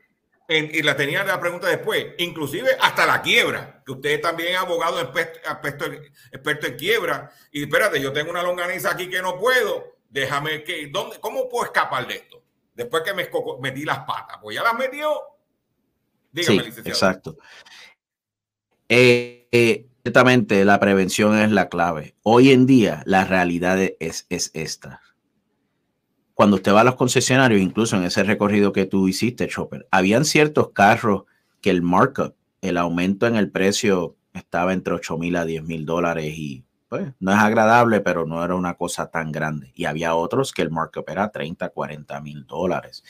[0.49, 5.01] y la tenía la pregunta después, inclusive hasta la quiebra, que usted también es abogado
[5.01, 5.87] experto,
[6.31, 10.89] experto en quiebra, y espérate, yo tengo una longaniza aquí que no puedo, déjame que,
[10.89, 12.43] ¿dónde, ¿cómo puedo escapar de esto?
[12.75, 13.29] Después que me
[13.61, 15.21] metí las patas, pues ya las metió.
[16.31, 16.89] Dígame, sí, licenciado.
[16.91, 17.37] Exacto.
[18.89, 22.15] Eh, eh, ciertamente la prevención es la clave.
[22.23, 25.01] Hoy en día la realidad es, es esta
[26.37, 30.27] cuando usted va a los concesionarios, incluso en ese recorrido que tú hiciste, Chopper, habían
[30.27, 31.23] ciertos carros
[31.63, 35.87] que el markup, el aumento en el precio estaba entre 8 mil a 10 mil
[35.87, 39.73] dólares y pues no es agradable, pero no era una cosa tan grande.
[39.75, 43.03] Y había otros que el markup era 30, 40 mil dólares.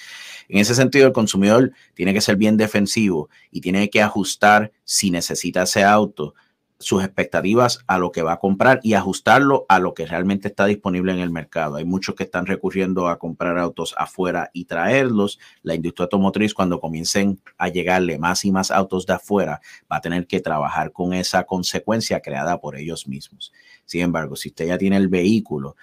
[0.49, 5.11] En ese sentido, el consumidor tiene que ser bien defensivo y tiene que ajustar si
[5.11, 6.37] necesita ese auto
[6.79, 10.67] sus expectativas a lo que va a comprar y ajustarlo a lo que realmente está
[10.67, 11.77] disponible en el mercado.
[11.77, 15.39] Hay muchos que están recurriendo a comprar autos afuera y traerlos.
[15.63, 19.61] La industria automotriz, cuando comiencen a llegarle más y más autos de afuera,
[19.91, 23.53] va a tener que trabajar con esa consecuencia creada por ellos mismos.
[23.87, 25.77] Sin embargo, si usted ya tiene el vehículo,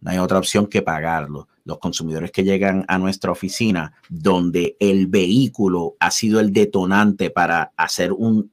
[0.00, 1.48] no hay otra opción que pagarlo.
[1.64, 7.72] Los consumidores que llegan a nuestra oficina, donde el vehículo ha sido el detonante para
[7.76, 8.52] hacer un,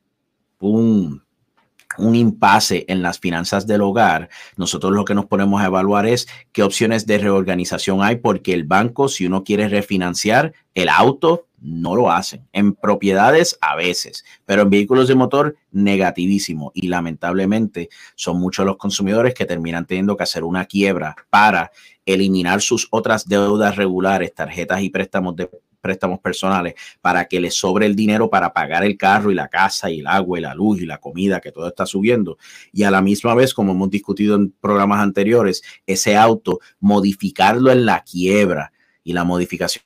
[1.98, 6.28] un impasse en las finanzas del hogar, nosotros lo que nos ponemos a evaluar es
[6.52, 11.96] qué opciones de reorganización hay, porque el banco, si uno quiere refinanciar el auto, no
[11.96, 12.48] lo hacen.
[12.52, 16.72] En propiedades a veces, pero en vehículos de motor negativísimo.
[16.76, 21.72] Y lamentablemente son muchos los consumidores que terminan teniendo que hacer una quiebra para
[22.06, 25.50] eliminar sus otras deudas regulares, tarjetas y préstamos de
[25.84, 29.92] préstamos personales para que les sobre el dinero para pagar el carro y la casa
[29.92, 32.38] y el agua y la luz y la comida, que todo está subiendo.
[32.72, 37.86] Y a la misma vez, como hemos discutido en programas anteriores, ese auto, modificarlo en
[37.86, 38.72] la quiebra.
[39.04, 39.84] Y la modificación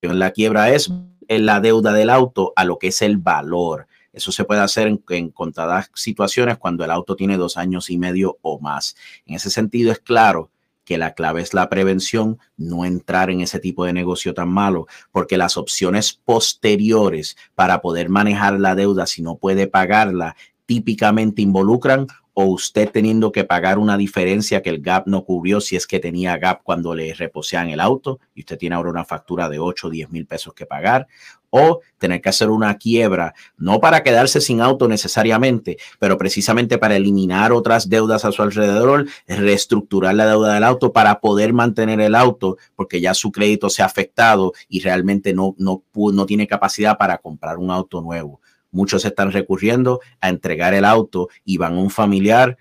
[0.00, 0.92] en la quiebra es
[1.28, 3.88] la deuda del auto a lo que es el valor.
[4.12, 7.98] Eso se puede hacer en, en, contadas situaciones cuando el auto tiene dos años y
[7.98, 8.94] medio o más.
[9.26, 10.52] En ese sentido, es claro
[10.84, 14.86] que la clave es la prevención, no entrar en ese tipo de negocio tan malo,
[15.10, 22.06] porque las opciones posteriores para poder manejar la deuda si no puede pagarla típicamente involucran
[22.34, 26.00] o usted teniendo que pagar una diferencia que el GAP no cubrió si es que
[26.00, 29.86] tenía GAP cuando le reposean el auto y usted tiene ahora una factura de 8
[29.86, 31.08] o 10 mil pesos que pagar
[31.54, 36.96] o tener que hacer una quiebra, no para quedarse sin auto necesariamente, pero precisamente para
[36.96, 42.14] eliminar otras deudas a su alrededor, reestructurar la deuda del auto para poder mantener el
[42.14, 46.96] auto porque ya su crédito se ha afectado y realmente no, no, no tiene capacidad
[46.96, 48.40] para comprar un auto nuevo.
[48.70, 52.56] Muchos están recurriendo a entregar el auto y van a un familiar,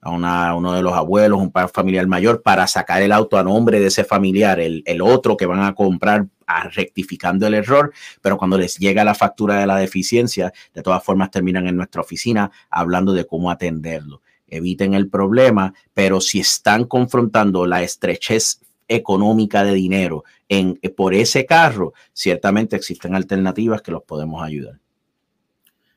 [0.00, 3.80] a, una, uno de los abuelos, un familiar mayor, para sacar el auto a nombre
[3.80, 6.28] de ese familiar, el, el otro que van a comprar
[6.72, 11.30] rectificando el error, pero cuando les llega la factura de la deficiencia, de todas formas
[11.30, 14.22] terminan en nuestra oficina hablando de cómo atenderlo.
[14.46, 21.44] Eviten el problema, pero si están confrontando la estrechez económica de dinero en, por ese
[21.44, 24.78] carro, ciertamente existen alternativas que los podemos ayudar.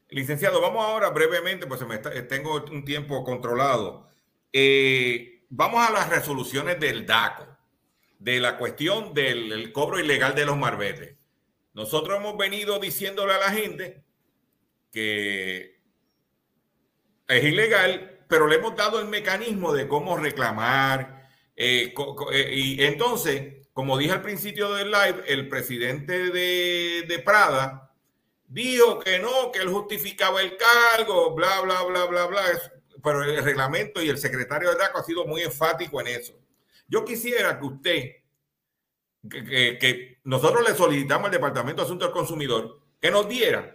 [0.09, 4.09] Licenciado, vamos ahora brevemente, pues me tengo un tiempo controlado.
[4.51, 7.45] Eh, vamos a las resoluciones del DACO,
[8.19, 11.15] de la cuestión del cobro ilegal de los marbetes.
[11.73, 14.03] Nosotros hemos venido diciéndole a la gente
[14.91, 15.79] que
[17.27, 21.29] es ilegal, pero le hemos dado el mecanismo de cómo reclamar.
[21.55, 21.93] Eh,
[22.33, 27.93] eh, y entonces, como dije al principio del live, el presidente de, de Prada,
[28.47, 32.43] dijo que no, que él justificaba el cargo, bla, bla, bla, bla, bla.
[33.01, 36.38] Pero el reglamento y el secretario de DACO ha sido muy enfático en eso.
[36.89, 38.03] Yo quisiera que usted,
[39.29, 43.73] que, nosotros le solicitamos al Departamento de Asuntos del Consumidor que nos diera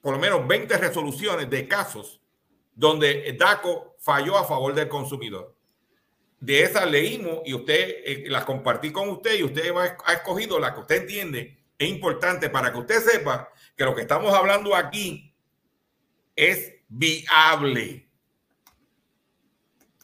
[0.00, 2.20] por lo menos 20 resoluciones de casos
[2.74, 5.56] donde DACO falló a favor del consumidor.
[6.38, 10.74] De esas leímos y usted eh, las compartí con usted y usted ha escogido la
[10.74, 15.34] que usted entiende es importante para que usted sepa que lo que estamos hablando aquí
[16.34, 18.05] es viable.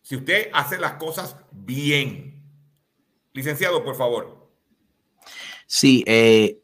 [0.02, 2.42] Si usted hace las cosas bien.
[3.32, 4.50] Licenciado, por favor.
[5.66, 6.58] Sí, eh,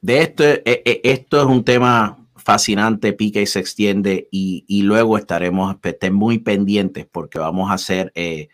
[0.00, 5.16] de esto, eh, eh, esto es un tema fascinante, pica y se extiende y, luego
[5.16, 8.48] estaremos, estén muy pendientes porque vamos a hacer eh,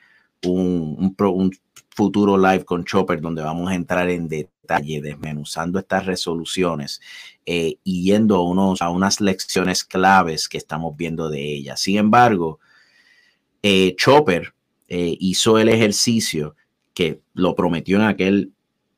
[0.44, 1.50] un, un,
[1.88, 7.00] futuro live con Chopper donde vamos a entrar en detalle desmenuzando estas resoluciones
[7.46, 11.80] eh, y yendo a, unos, a unas lecciones claves que estamos viendo de ellas.
[11.80, 12.60] Sin embargo,
[13.66, 14.52] eh, Chopper
[14.88, 16.54] hizo el ejercicio
[16.94, 18.52] que lo prometió en aquel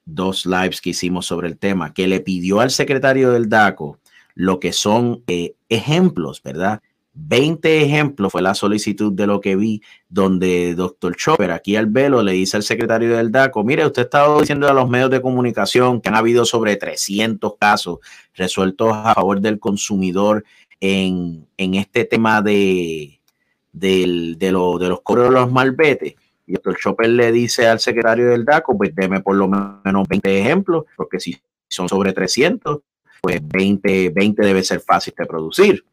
[0.05, 3.99] dos lives que hicimos sobre el tema, que le pidió al secretario del DACO
[4.35, 6.81] lo que son eh, ejemplos, ¿verdad?
[7.12, 12.23] 20 ejemplos fue la solicitud de lo que vi, donde doctor Chopper aquí al velo
[12.23, 15.21] le dice al secretario del DACO, mire, usted ha estado diciendo a los medios de
[15.21, 17.99] comunicación que han habido sobre 300 casos
[18.35, 20.45] resueltos a favor del consumidor
[20.81, 23.18] en, este tema de,
[23.73, 26.14] de, de los cobros de los malbetes.
[26.47, 30.41] Y el Chopper le dice al secretario del DACO, pues deme por lo menos 20
[30.41, 31.37] ejemplos, porque si
[31.69, 32.79] son sobre 300,
[33.21, 35.85] pues 20, 20 debe ser fácil de producir.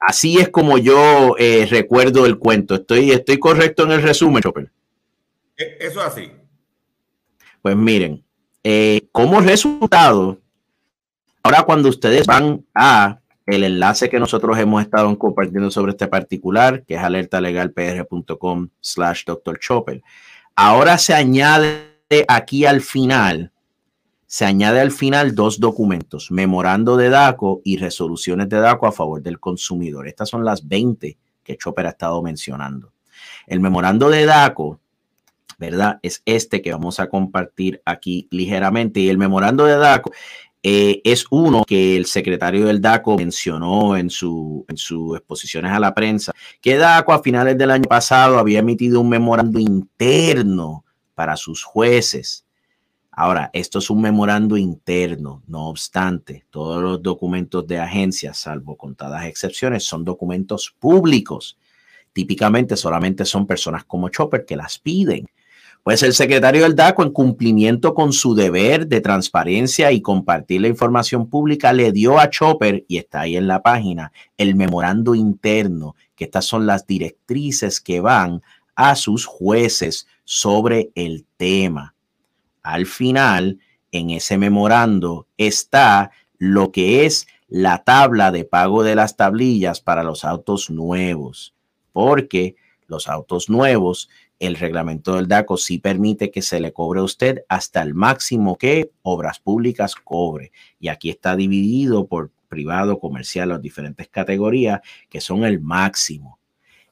[0.00, 2.74] Así es como yo eh, recuerdo el cuento.
[2.74, 4.72] ¿Estoy, ¿Estoy correcto en el resumen, Chopper?
[5.56, 6.32] E, eso es así.
[7.62, 8.24] Pues miren,
[8.64, 10.40] eh, como resultado,
[11.44, 16.84] ahora cuando ustedes van a el enlace que nosotros hemos estado compartiendo sobre este particular,
[16.84, 19.58] que es alertalegalpr.com slash Dr.
[19.58, 20.02] Chopper.
[20.54, 21.92] Ahora se añade
[22.28, 23.52] aquí al final,
[24.26, 29.22] se añade al final dos documentos, memorando de DACO y resoluciones de DACO a favor
[29.22, 30.08] del consumidor.
[30.08, 32.92] Estas son las 20 que Chopper ha estado mencionando.
[33.46, 34.80] El memorando de DACO,
[35.58, 35.98] ¿verdad?
[36.02, 39.00] Es este que vamos a compartir aquí ligeramente.
[39.00, 40.12] Y el memorando de DACO
[40.62, 45.80] eh, es uno que el secretario del DACO mencionó en, su, en sus exposiciones a
[45.80, 50.84] la prensa, que DACO a finales del año pasado había emitido un memorando interno
[51.14, 52.46] para sus jueces.
[53.10, 59.26] Ahora, esto es un memorando interno, no obstante, todos los documentos de agencia, salvo contadas
[59.26, 61.58] excepciones, son documentos públicos.
[62.12, 65.26] Típicamente solamente son personas como Chopper que las piden.
[65.82, 70.68] Pues el secretario del DACO, en cumplimiento con su deber de transparencia y compartir la
[70.68, 75.96] información pública, le dio a Chopper, y está ahí en la página, el memorando interno,
[76.14, 78.42] que estas son las directrices que van
[78.76, 81.96] a sus jueces sobre el tema.
[82.62, 83.58] Al final,
[83.90, 90.04] en ese memorando está lo que es la tabla de pago de las tablillas para
[90.04, 91.54] los autos nuevos,
[91.92, 92.54] porque
[92.86, 94.08] los autos nuevos
[94.42, 98.58] el reglamento del DACO sí permite que se le cobre a usted hasta el máximo
[98.58, 100.50] que obras públicas cobre.
[100.80, 106.40] Y aquí está dividido por privado, comercial, las diferentes categorías que son el máximo.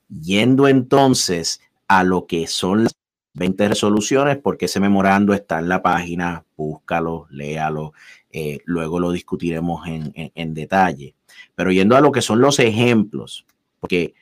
[0.09, 2.94] Yendo entonces a lo que son las
[3.34, 7.94] 20 resoluciones, porque ese memorando está en la página, búscalo, léalo,
[8.30, 11.16] eh, luego lo discutiremos en, en detalle.
[11.57, 13.44] Pero yendo a lo que son los ejemplos,
[13.80, 14.14] porque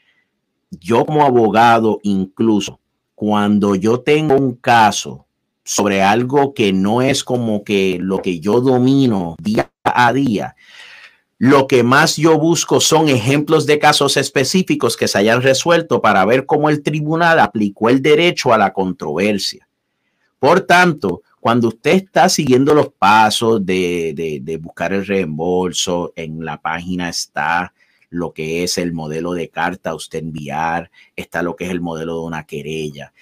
[0.71, 2.81] yo como abogado incluso
[3.19, 5.27] cuando yo tengo un caso
[5.65, 10.55] sobre algo que no es como que lo que yo domino día a día,
[11.37, 16.25] lo que más yo busco son ejemplos de casos específicos que se hayan resuelto para
[16.27, 19.69] ver cómo el tribunal aplicó el derecho a la controversia.
[20.39, 26.61] Por tanto, cuando usted está siguiendo los pasos de, de buscar el reembolso, en la
[26.61, 27.73] página está
[28.11, 31.81] lo que es el modelo de carta a usted enviar, está lo que es el
[31.81, 33.13] modelo de una querella.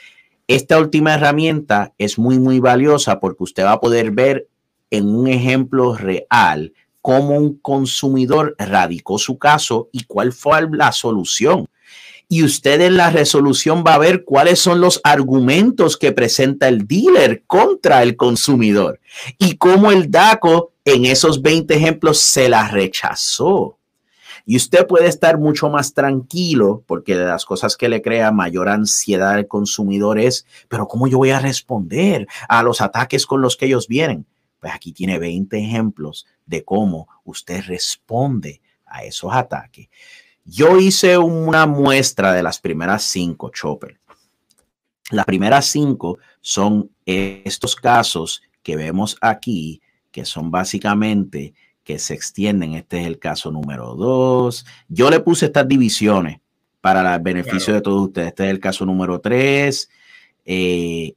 [0.49, 4.49] Esta última herramienta es muy, muy valiosa porque usted va a poder ver
[4.91, 6.73] en un ejemplo real
[7.03, 11.69] cómo un consumidor radicó su caso y cuál fue la solución.
[12.29, 16.87] Y usted en la resolución va a ver cuáles son los argumentos que presenta el
[16.87, 19.01] dealer contra el consumidor
[19.39, 23.76] y cómo el DACO en esos 20 ejemplos se la rechazó.
[24.49, 28.69] Y usted puede estar mucho más tranquilo porque de las cosas que le crea mayor
[28.69, 33.57] ansiedad al consumidor es, pero ¿cómo yo voy a responder a los ataques con los
[33.57, 34.25] que ellos vienen?
[34.61, 39.89] Pues aquí tiene 20 ejemplos de cómo usted responde a esos ataques.
[40.45, 43.99] Yo hice una muestra de las primeras cinco, Chopper.
[45.11, 49.83] Las primeras cinco son estos casos que vemos aquí,
[50.13, 51.53] que son básicamente
[51.87, 52.75] que se extienden.
[52.75, 54.67] Este es el caso número dos.
[54.89, 56.41] Yo le puse estas divisiones
[56.81, 58.29] para el beneficio de todos ustedes.
[58.29, 59.89] Este es el caso número tres.
[60.45, 61.15] Eh,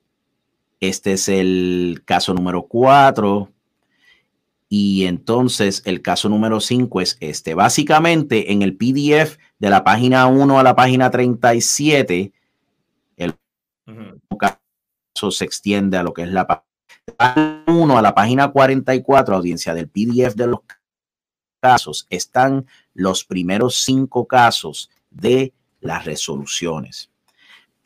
[0.79, 3.49] este es el caso número cuatro.
[4.69, 7.55] Y entonces el caso número cinco es este.
[7.55, 12.31] Básicamente en el PDF de la página 1 a la página 37,
[13.17, 13.33] el
[14.37, 16.68] caso se extiende a lo que es la página
[17.19, 20.59] 1 a la página 44, audiencia del PDF de los
[21.59, 27.09] casos están los primeros cinco casos de las resoluciones.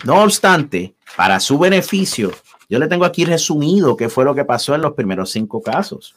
[0.03, 2.31] No obstante, para su beneficio,
[2.69, 6.13] yo le tengo aquí resumido qué fue lo que pasó en los primeros cinco casos,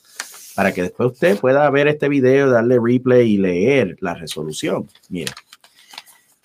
[0.55, 4.89] para que después usted pueda ver este video, darle replay y leer la resolución.
[5.09, 5.33] Mire,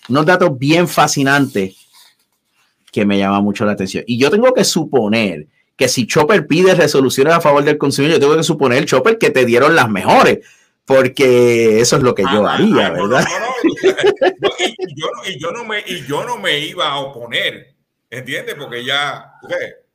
[0.08, 1.76] unos datos bien fascinantes
[2.90, 4.04] que me llama mucho la atención.
[4.06, 8.20] Y yo tengo que suponer que si Chopper pide resoluciones a favor del consumidor, yo
[8.20, 10.40] tengo que suponer, Chopper, que te dieron las mejores,
[10.84, 13.24] porque eso es lo que yo ah, haría, ¿verdad?
[15.26, 17.74] y, yo, no me, y yo no me iba a oponer,
[18.10, 18.54] ¿entiendes?
[18.56, 19.32] Porque ya,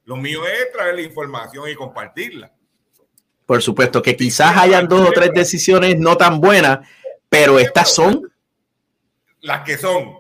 [0.06, 2.52] lo mío es traer la información y compartirla.
[3.46, 6.80] Por supuesto que quizás hayan dos o tres decisiones no tan buenas,
[7.30, 8.30] pero estas son
[9.42, 10.17] las que son.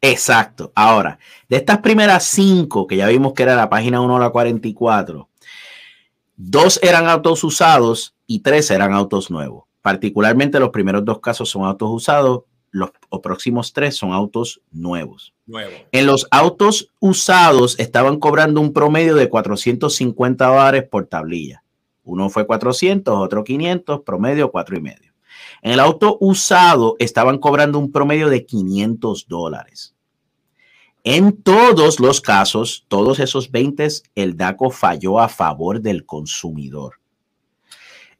[0.00, 0.72] Exacto.
[0.74, 1.18] Ahora,
[1.48, 5.28] de estas primeras cinco, que ya vimos que era la página 1 a la 44,
[6.36, 9.64] dos eran autos usados y tres eran autos nuevos.
[9.82, 12.90] Particularmente los primeros dos casos son autos usados, los
[13.22, 15.34] próximos tres son autos nuevos.
[15.92, 21.62] En los autos usados estaban cobrando un promedio de 450 dólares por tablilla.
[22.04, 25.07] Uno fue 400, otro 500, promedio cuatro y medio.
[25.62, 29.94] En el auto usado estaban cobrando un promedio de 500 dólares.
[31.04, 37.00] En todos los casos, todos esos 20, el DACO falló a favor del consumidor.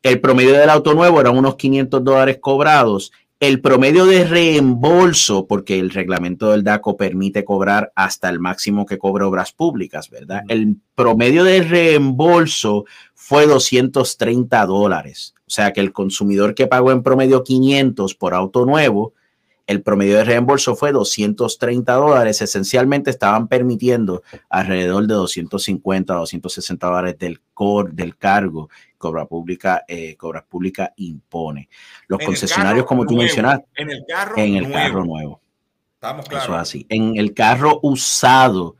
[0.03, 3.12] El promedio del auto nuevo eran unos 500 dólares cobrados.
[3.41, 8.99] El promedio de reembolso, porque el reglamento del DACO permite cobrar hasta el máximo que
[8.99, 10.43] cobra obras públicas, ¿verdad?
[10.49, 12.84] El promedio de reembolso
[13.14, 15.34] fue 230 dólares.
[15.49, 19.14] O sea que el consumidor que pagó en promedio 500 por auto nuevo,
[19.66, 22.42] el promedio de reembolso fue 230 dólares.
[22.42, 28.68] Esencialmente estaban permitiendo alrededor de 250, 260 dólares del, cor, del cargo
[29.01, 30.16] que Obra Pública, eh,
[30.49, 31.70] Pública impone.
[32.09, 34.74] Los concesionarios, como tú mencionaste, en el carro en el nuevo.
[34.74, 35.40] carro nuevo.
[35.94, 36.44] Estamos claros.
[36.46, 36.86] Eso es así.
[36.90, 38.76] En el carro usado,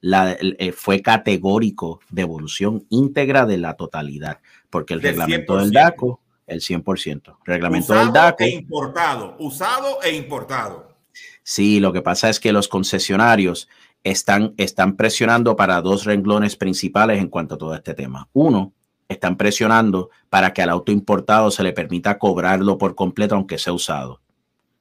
[0.00, 4.38] la, eh, fue categórico devolución íntegra de la totalidad,
[4.72, 7.36] porque el reglamento del DACO el 100%.
[7.44, 8.42] Reglamento del DACO.
[8.42, 10.96] E importado, usado e importado.
[11.42, 13.68] Sí, lo que pasa es que los concesionarios
[14.02, 18.28] están, están presionando para dos renglones principales en cuanto a todo este tema.
[18.32, 18.72] Uno,
[19.08, 23.74] están presionando para que al auto importado se le permita cobrarlo por completo, aunque sea
[23.74, 24.20] usado.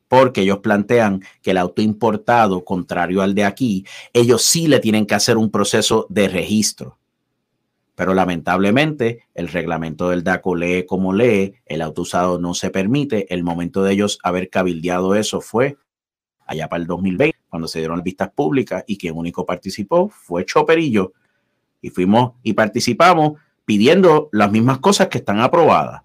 [0.08, 5.06] Porque ellos plantean que el auto importado, contrario al de aquí, ellos sí le tienen
[5.06, 6.98] que hacer un proceso de registro
[8.02, 13.32] pero lamentablemente el reglamento del DACO lee como lee, el auto usado no se permite.
[13.32, 15.78] El momento de ellos haber cabildeado eso fue
[16.48, 20.46] allá para el 2020, cuando se dieron las vistas públicas y quien único participó fue
[20.46, 21.14] Choperillo.
[21.80, 23.34] Y fuimos y participamos
[23.66, 26.02] pidiendo las mismas cosas que están aprobadas.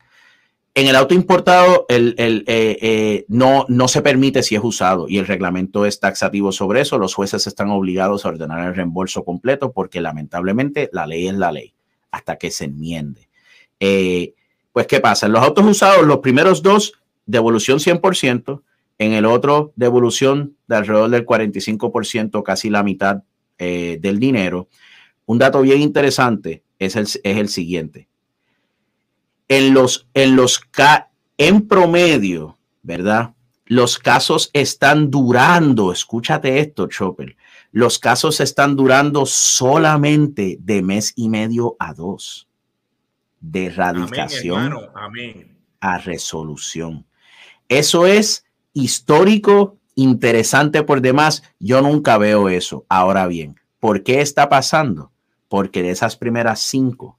[0.74, 5.26] En el auto importado eh, eh, no, no se permite si es usado y el
[5.26, 6.98] reglamento es taxativo sobre eso.
[6.98, 11.52] Los jueces están obligados a ordenar el reembolso completo porque lamentablemente la ley es la
[11.52, 11.75] ley
[12.16, 13.28] hasta que se enmiende.
[13.78, 14.34] Eh,
[14.72, 15.26] pues, ¿qué pasa?
[15.26, 16.94] En los autos usados, los primeros dos,
[17.26, 18.62] devolución 100%,
[18.98, 23.22] en el otro, devolución de alrededor del 45%, casi la mitad
[23.58, 24.68] eh, del dinero.
[25.26, 28.08] Un dato bien interesante es el, es el siguiente.
[29.48, 30.60] En los, en los,
[31.36, 33.34] en promedio, ¿verdad?
[33.66, 37.36] Los casos están durando, escúchate esto, Chopper,
[37.76, 42.48] los casos están durando solamente de mes y medio a dos,
[43.38, 44.72] de radicación
[45.78, 47.04] a resolución.
[47.68, 51.42] Eso es histórico, interesante por demás.
[51.58, 52.86] Yo nunca veo eso.
[52.88, 55.12] Ahora bien, ¿por qué está pasando?
[55.46, 57.18] Porque de esas primeras cinco,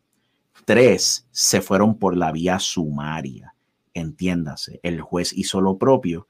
[0.66, 3.53] tres se fueron por la vía sumaria.
[3.93, 6.28] Entiéndase, el juez hizo lo propio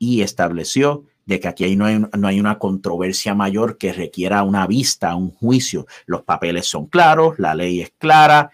[0.00, 4.66] y estableció de que aquí no hay, no hay una controversia mayor que requiera una
[4.66, 5.86] vista, un juicio.
[6.06, 8.50] Los papeles son claros, la ley es clara,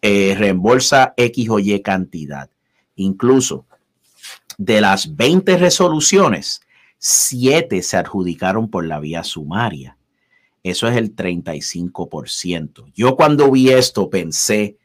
[0.00, 2.48] eh, reembolsa X o Y cantidad.
[2.94, 3.66] Incluso
[4.58, 6.60] de las 20 resoluciones,
[6.98, 9.98] 7 se adjudicaron por la vía sumaria.
[10.62, 12.92] Eso es el 35%.
[12.94, 14.78] Yo cuando vi esto pensé,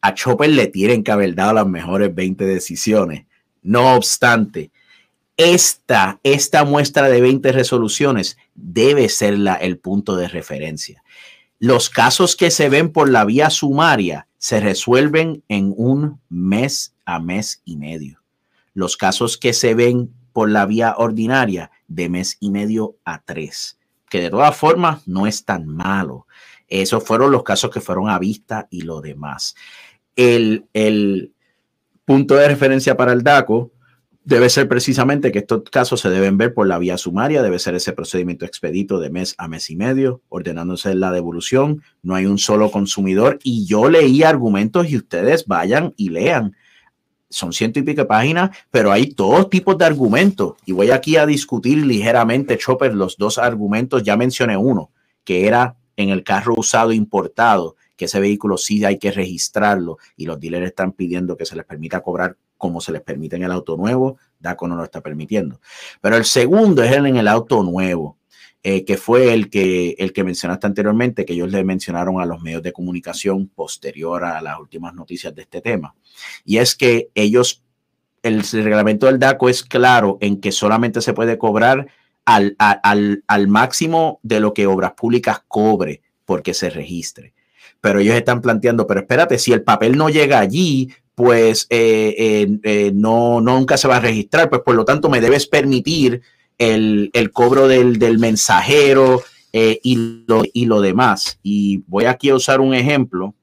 [0.00, 3.26] a Chopper le tienen que haber dado las mejores 20 decisiones.
[3.60, 4.70] No obstante,
[5.36, 11.02] esta, esta muestra de 20 resoluciones debe ser la, el punto de referencia.
[11.58, 17.18] Los casos que se ven por la vía sumaria se resuelven en un mes a
[17.18, 18.22] mes y medio.
[18.74, 23.78] Los casos que se ven por la vía ordinaria de mes y medio a tres,
[24.10, 26.26] que de todas formas no es tan malo.
[26.68, 29.54] Esos fueron los casos que fueron a vista y lo demás.
[30.16, 31.34] El, el,
[32.04, 33.70] punto de referencia para el DACO
[34.24, 37.74] debe ser precisamente que estos casos se deben ver por la vía sumaria, debe ser
[37.74, 42.38] ese procedimiento expedito de mes a mes y medio, ordenándose la devolución, no hay un
[42.38, 46.56] solo consumidor y yo leí argumentos y ustedes vayan y lean.
[47.28, 50.54] Son ciento y pico páginas, pero hay todos tipos de argumentos.
[50.64, 54.90] Y voy aquí a discutir ligeramente, Chopper, los dos argumentos, ya mencioné uno,
[55.24, 60.26] que era en el carro usado importado, que ese vehículo sí hay que registrarlo y
[60.26, 63.52] los dealers están pidiendo que se les permita cobrar como se les permite en el
[63.52, 65.60] auto nuevo, DACO no lo está permitiendo.
[66.00, 68.16] Pero el segundo es el en el auto nuevo,
[68.62, 72.40] eh, que fue el que, el que mencionaste anteriormente, que ellos le mencionaron a los
[72.40, 75.94] medios de comunicación posterior a las últimas noticias de este tema.
[76.46, 77.62] Y es que ellos,
[78.22, 81.88] el, reglamento del DACO es claro en que solamente se puede cobrar
[82.24, 87.34] al, al, al máximo de lo que Obras Públicas cobre porque se registre
[87.82, 92.58] pero ellos están planteando, pero espérate, si el papel no llega allí, pues eh, eh,
[92.64, 96.22] eh, no, nunca se va a registrar, pues por lo tanto me debes permitir
[96.58, 101.38] el, cobro del, mensajero y, lo, y lo demás.
[101.42, 103.34] Y voy aquí a usar un ejemplo,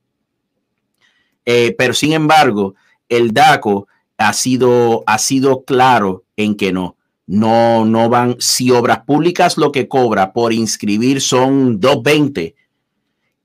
[1.43, 2.75] pero sin embargo,
[3.09, 6.95] el DACO ha sido, ha sido claro en que no.
[7.27, 12.55] No, no van, si obras públicas lo que cobra por inscribir son 220,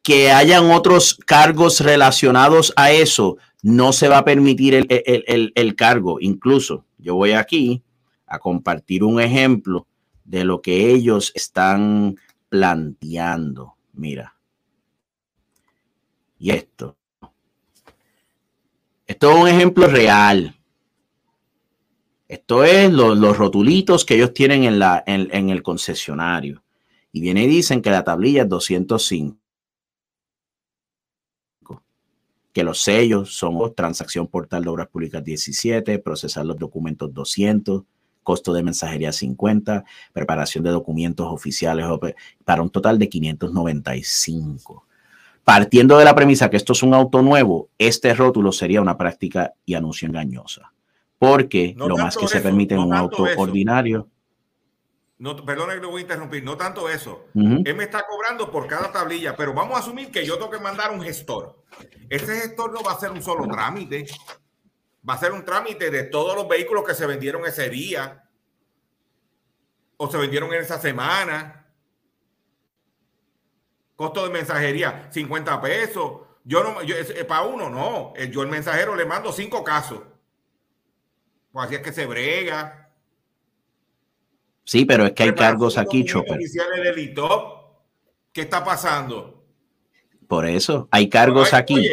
[0.02, 6.18] que hayan otros cargos relacionados a eso, no se va a permitir el, cargo.
[6.20, 7.82] Incluso yo voy aquí
[8.26, 9.86] a compartir un ejemplo
[10.24, 12.16] de lo que ellos están
[12.48, 13.74] planteando.
[13.92, 14.36] Mira.
[16.38, 16.96] Y esto.
[19.06, 20.54] Esto es un ejemplo real.
[22.28, 26.62] Esto es los rotulitos que ellos tienen en, la, en, en el concesionario.
[27.12, 29.38] Y viene y dicen que la tablilla es 205.
[32.56, 37.82] Que los sellos son transacción portal de obras públicas 17, procesar los documentos 200,
[38.22, 39.84] costo de mensajería 50,
[40.14, 41.84] preparación de documentos oficiales
[42.46, 44.86] para un total de 595.
[45.44, 49.52] Partiendo de la premisa que esto es un auto nuevo, este rótulo sería una práctica
[49.66, 50.72] y anuncio engañosa,
[51.18, 54.08] porque lo más que se permite en un auto ordinario
[55.18, 57.26] no, perdona que lo voy a interrumpir, no tanto eso.
[57.34, 60.58] Él me está cobrando por cada tablilla, pero vamos a asumir que yo tengo que
[60.58, 61.64] mandar un gestor.
[62.10, 64.06] Ese gestor no va a ser un solo trámite,
[65.08, 68.28] va a ser un trámite de todos los vehículos que se vendieron ese día
[69.96, 71.66] o se vendieron en esa semana.
[73.94, 76.20] Costo de mensajería, 50 pesos.
[76.44, 76.94] Yo no, yo,
[77.26, 78.14] para uno no.
[78.30, 80.02] Yo el mensajero le mando cinco casos.
[81.52, 82.85] Pues así es que se brega.
[84.66, 86.40] Sí, pero es que hay cargos aquí, Chopper.
[88.32, 89.46] ¿Qué está pasando?
[90.26, 91.88] Por eso, hay cargos aquí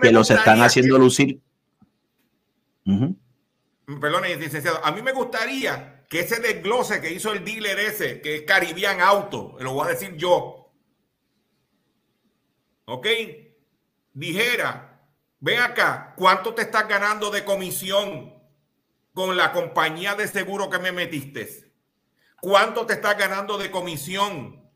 [0.00, 1.42] que los están haciendo lucir.
[4.00, 4.82] Perdón, licenciado.
[4.82, 9.02] A mí me gustaría que ese desglose que hizo el dealer ese, que es Caribbean
[9.02, 10.72] Auto, lo voy a decir yo.
[12.86, 13.06] ¿Ok?
[14.14, 15.06] Dijera,
[15.40, 18.32] ve acá, ¿cuánto te estás ganando de comisión
[19.12, 21.63] con la compañía de seguro que me metiste?
[22.44, 24.70] ¿Cuánto te estás ganando de comisión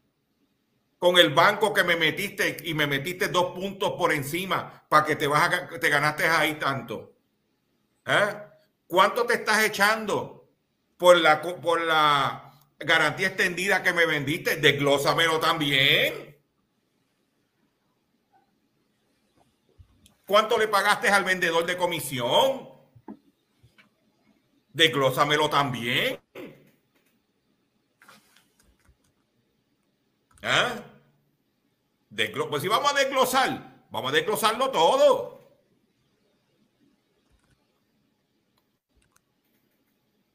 [0.99, 5.17] con el banco que me metiste y me metiste dos puntos por encima para que
[5.17, 7.13] te, vas te ganaste ahí tanto?
[8.07, 8.37] ¿Eh?
[8.87, 10.49] ¿Cuánto te estás echando
[10.97, 14.57] por la, por la garantía extendida que me vendiste?
[14.57, 16.39] Desglósamelo también.
[20.25, 22.67] ¿Cuánto le pagaste al vendedor de comisión?
[24.73, 26.19] Desglósamelo también.
[30.43, 30.85] ¿Ah?
[32.51, 35.39] pues si vamos a desglosar, vamos a desglosarlo todo.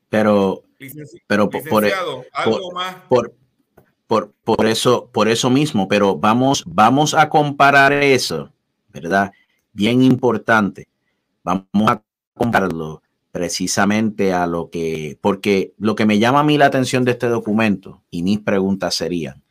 [0.10, 0.64] Pero,
[1.26, 3.34] pero por,
[4.08, 8.52] por, por, eso, por eso mismo, pero vamos, vamos a comparar eso,
[8.90, 9.32] ¿verdad?
[9.72, 10.88] Bien importante.
[11.44, 12.04] Vamos a
[12.36, 13.02] compararlo
[13.32, 17.28] precisamente a lo que, porque lo que me llama a mí la atención de este
[17.28, 19.43] documento y mis preguntas serían,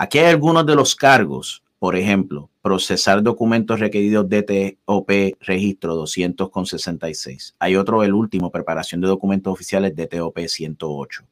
[0.00, 7.54] Aquí hay algunos de los cargos, por ejemplo, procesar documentos requeridos de TOP registro 200,66.
[7.58, 11.24] Hay otro, el último, preparación de documentos oficiales de TOP 108.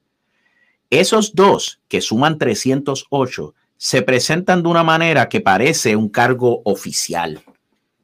[0.90, 7.40] Esos dos, que suman 308, se presentan de una manera que parece un cargo oficial.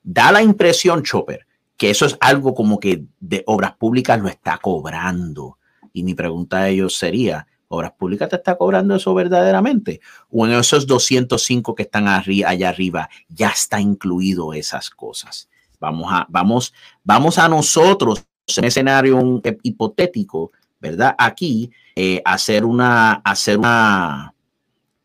[0.05, 1.45] Da la impresión, Chopper,
[1.77, 5.59] que eso es algo como que de obras públicas lo está cobrando.
[5.93, 10.01] Y mi pregunta a ellos sería, Obras Públicas te está cobrando eso verdaderamente.
[10.31, 15.49] O en esos 205 que están allá arriba ya está incluido esas cosas.
[15.81, 21.15] Vamos a, vamos, vamos a nosotros, en un escenario hipotético, ¿verdad?
[21.17, 24.35] Aquí, eh, hacer una, hacer una,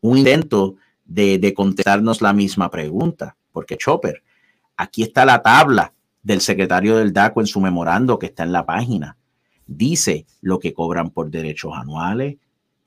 [0.02, 4.22] un intento de, de contestarnos la misma pregunta, porque Chopper,
[4.76, 8.66] aquí está la tabla del secretario del DACO en su memorando que está en la
[8.66, 9.16] página.
[9.66, 12.36] Dice lo que cobran por derechos anuales,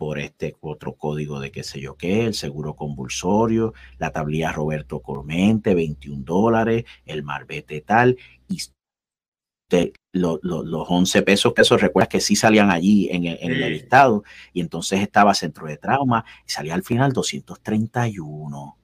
[0.01, 4.99] por este otro código de qué sé yo qué, el seguro convulsorio, la tablilla Roberto
[4.99, 8.17] Cormente, 21 dólares, el marbete tal,
[8.49, 8.57] y
[10.11, 10.39] los
[10.89, 14.23] 11 pesos que eso recuerdas que sí salían allí en el, en el listado,
[14.53, 18.77] y entonces estaba centro de trauma y salía al final 231.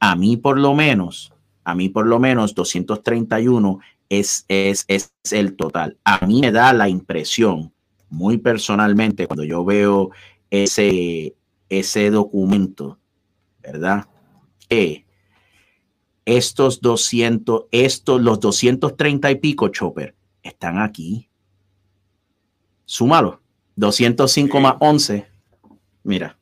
[0.00, 5.54] A mí por lo menos, a mí por lo menos 231 es, es, es el
[5.54, 5.98] total.
[6.02, 7.73] A mí me da la impresión
[8.14, 10.10] muy personalmente, cuando yo veo
[10.50, 11.34] ese,
[11.68, 12.98] ese documento,
[13.62, 14.06] ¿verdad?
[14.68, 15.04] Que
[16.24, 21.28] estos 200, estos, los 230 y pico, Chopper, están aquí.
[22.84, 23.40] Súmalo.
[23.76, 25.26] 205 más 11.
[26.04, 26.38] Mira.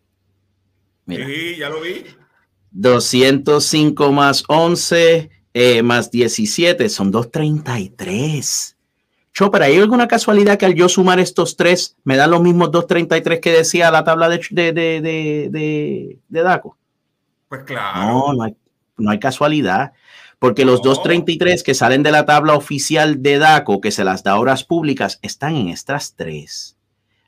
[1.07, 1.27] Mira.
[1.27, 2.05] Sí, ya lo vi.
[2.71, 8.77] 205 más 11 eh, más 17 son 233.
[9.35, 13.41] Chopper, ¿hay alguna casualidad que al yo sumar estos tres me dan los mismos 233
[13.41, 16.77] que decía la tabla de, de, de, de, DACO?
[17.49, 18.01] Pues claro.
[18.01, 18.57] No, no hay,
[18.99, 19.93] no hay casualidad.
[20.39, 24.39] Porque los 233 que salen de la tabla oficial de DACO, que se las da
[24.39, 26.77] horas públicas, están en estas tres.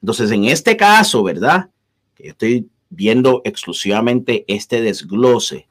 [0.03, 1.71] Entonces, en este caso, ¿verdad?
[2.15, 5.69] Que estoy viendo exclusivamente este desglose.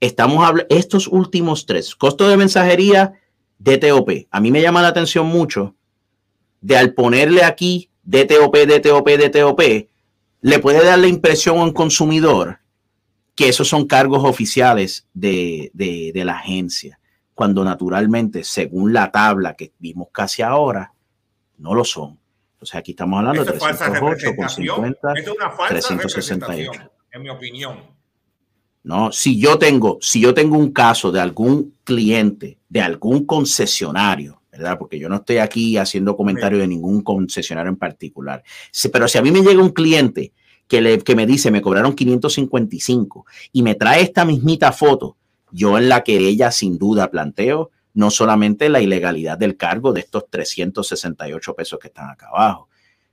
[0.00, 3.20] Estamos hablando, estos últimos tres, costo de mensajería,
[3.62, 4.26] DTOP.
[4.30, 5.74] A mí me llama la atención mucho
[6.60, 9.60] de al ponerle aquí DTOP, DTOP, DTOP,
[10.40, 12.58] le puede dar la impresión a un consumidor
[13.34, 16.98] que esos son cargos oficiales de, de, la agencia,
[17.34, 20.92] cuando naturalmente, según la tabla que vimos casi ahora,
[21.58, 22.18] no lo son.
[22.54, 26.90] Entonces aquí estamos hablando de 308,50, es una falsa 368.
[27.12, 27.91] En mi opinión.
[28.84, 34.42] No, si yo tengo, si yo tengo un caso de algún cliente, de algún concesionario,
[34.50, 34.76] ¿verdad?
[34.78, 38.42] Porque yo no estoy aquí haciendo comentario de ningún concesionario en particular.
[38.92, 40.32] pero si a mí me llega un cliente
[40.66, 45.16] que, le, que me dice, me cobraron 555 y me trae esta mismita foto,
[45.52, 50.00] yo en la que ella sin duda planteo no solamente la ilegalidad del cargo de
[50.00, 52.68] estos 368 pesos que están acá abajo,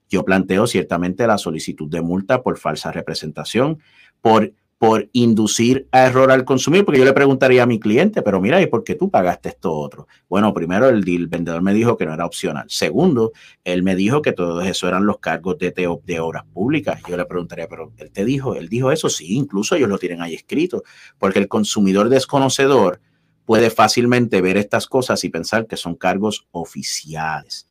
[0.10, 3.80] yo planteo ciertamente la solicitud de multa por falsa representación,
[4.22, 8.40] por por inducir a error al consumidor, porque yo le preguntaría a mi cliente, pero
[8.40, 10.08] mira, ¿y por qué tú pagaste esto otro?
[10.30, 12.64] Bueno, primero el, vendedor me dijo que no era opcional.
[12.70, 13.34] Segundo,
[13.66, 15.72] él me dijo que todo eso eran los cargos de,
[16.06, 17.02] de obras públicas.
[17.10, 20.22] Yo le preguntaría, pero él te dijo, él dijo eso, sí, incluso ellos lo tienen
[20.22, 20.84] ahí escrito,
[21.18, 23.02] porque el consumidor desconocedor
[23.44, 27.68] puede fácilmente ver estas cosas y pensar que son cargos oficiales.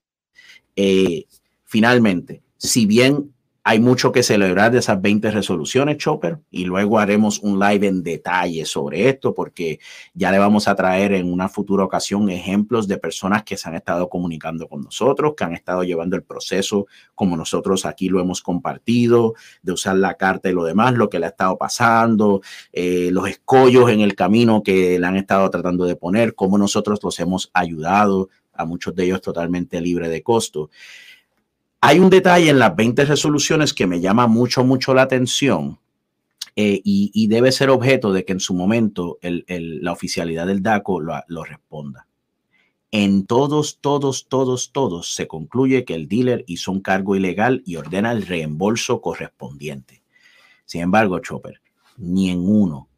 [0.77, 1.25] Eh,
[1.65, 3.33] finalmente, si bien
[3.69, 8.03] hay mucho que celebrar de esas 20 resoluciones, Chopper, y luego haremos un live en
[8.03, 9.79] detalle sobre esto porque
[10.15, 13.75] ya le vamos a traer en una futura ocasión ejemplos de personas que se han
[13.75, 18.41] estado comunicando con nosotros, que han estado llevando el proceso como nosotros aquí lo hemos
[18.41, 22.41] compartido, de usar la carta y lo demás, lo que le ha estado pasando,
[22.73, 27.01] eh, los escollos en el camino que le han estado tratando de poner, cómo nosotros
[27.03, 30.71] los hemos ayudado, a muchos de ellos totalmente libre de costo.
[31.81, 35.79] Hay un detalle en las 20 resoluciones que me llama mucho, mucho la atención
[36.57, 41.45] eh, y, debe ser objeto de que en su momento la oficialidad del DACO lo,
[41.45, 42.09] responda.
[42.91, 47.77] En todos, todos, todos, todos se concluye que el dealer hizo un cargo ilegal y
[47.77, 50.03] ordena el reembolso correspondiente.
[50.65, 51.61] Sin embargo, Chopper,
[51.97, 52.89] ni en uno,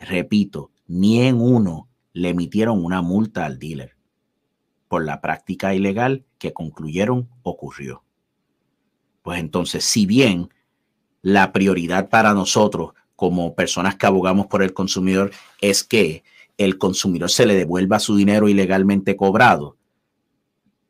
[0.00, 3.94] repito, ni en uno le emitieron una multa al dealer
[4.88, 8.05] por la práctica ilegal que concluyeron ocurrió.
[9.26, 10.50] Pues entonces, si bien
[11.20, 16.22] la prioridad para nosotros como personas que abogamos por el consumidor es que
[16.58, 19.76] el consumidor se le devuelva su dinero ilegalmente cobrado,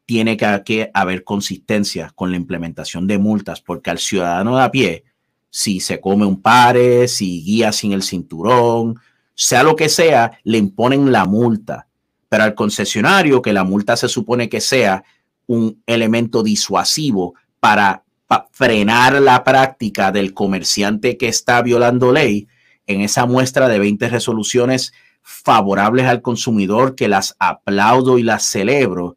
[0.05, 5.05] tiene que, haber consistencia con la implementación de multas, porque al ciudadano de a pie,
[5.49, 9.01] si se come un pare, si guía sin el cinturón,
[9.35, 11.89] sea lo que sea, le imponen la multa.
[12.29, 15.05] Pero al concesionario, que la multa se supone que sea
[15.47, 18.03] un elemento disuasivo para
[18.51, 22.49] frenar la práctica del comerciante que está violando ley
[22.87, 29.17] en esa muestra de 20 resoluciones favorables al consumidor que las aplaudo y las celebro,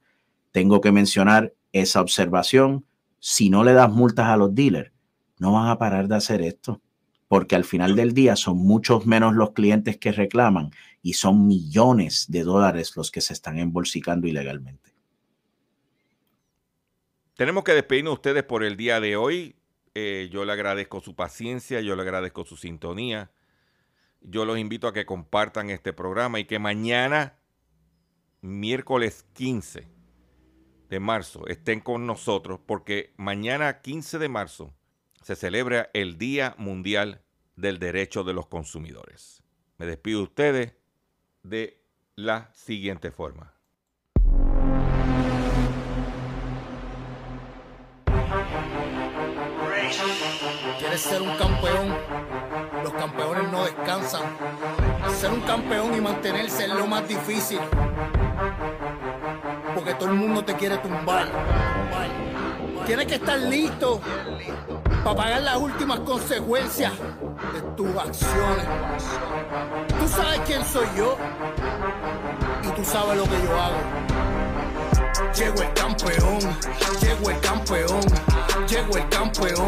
[0.52, 2.86] tengo que mencionar esa observación.
[3.20, 4.92] Si no le das multas a los dealers,
[5.38, 6.82] no van a parar de hacer esto.
[7.30, 10.72] porque al final del día son muchos menos los clientes que reclaman
[11.04, 14.89] y son millones de dólares los que se están embolsicando ilegalmente.
[17.40, 19.56] Tenemos que despedirnos ustedes por el día de hoy.
[19.96, 23.32] Eh, yo le agradezco su paciencia, yo le agradezco su sintonía.
[24.20, 27.40] Yo los invito a que compartan este programa y que mañana,
[28.42, 29.88] miércoles 15
[30.90, 34.74] de marzo, estén con nosotros porque mañana 15 de marzo
[35.24, 37.24] se celebra el Día Mundial
[37.56, 39.44] del Derecho de los Consumidores.
[39.78, 40.76] Me despido de ustedes
[41.44, 41.82] de
[42.18, 43.59] la siguiente forma.
[51.00, 51.96] ser un campeón.
[52.84, 54.22] Los campeones no descansan.
[55.18, 57.60] Ser un campeón y mantenerse es lo más difícil.
[59.74, 61.28] Porque todo el mundo te quiere tumbar.
[62.86, 64.02] Tienes que estar listo
[65.04, 66.92] para pagar las últimas consecuencias
[67.54, 68.66] de tus acciones.
[70.00, 71.18] Tú sabes quién soy yo
[72.64, 74.10] y tú sabes lo que yo hago.
[75.36, 76.40] Llegó el campeón,
[77.02, 78.02] llegó el campeón,
[78.68, 79.68] llegó el campeón.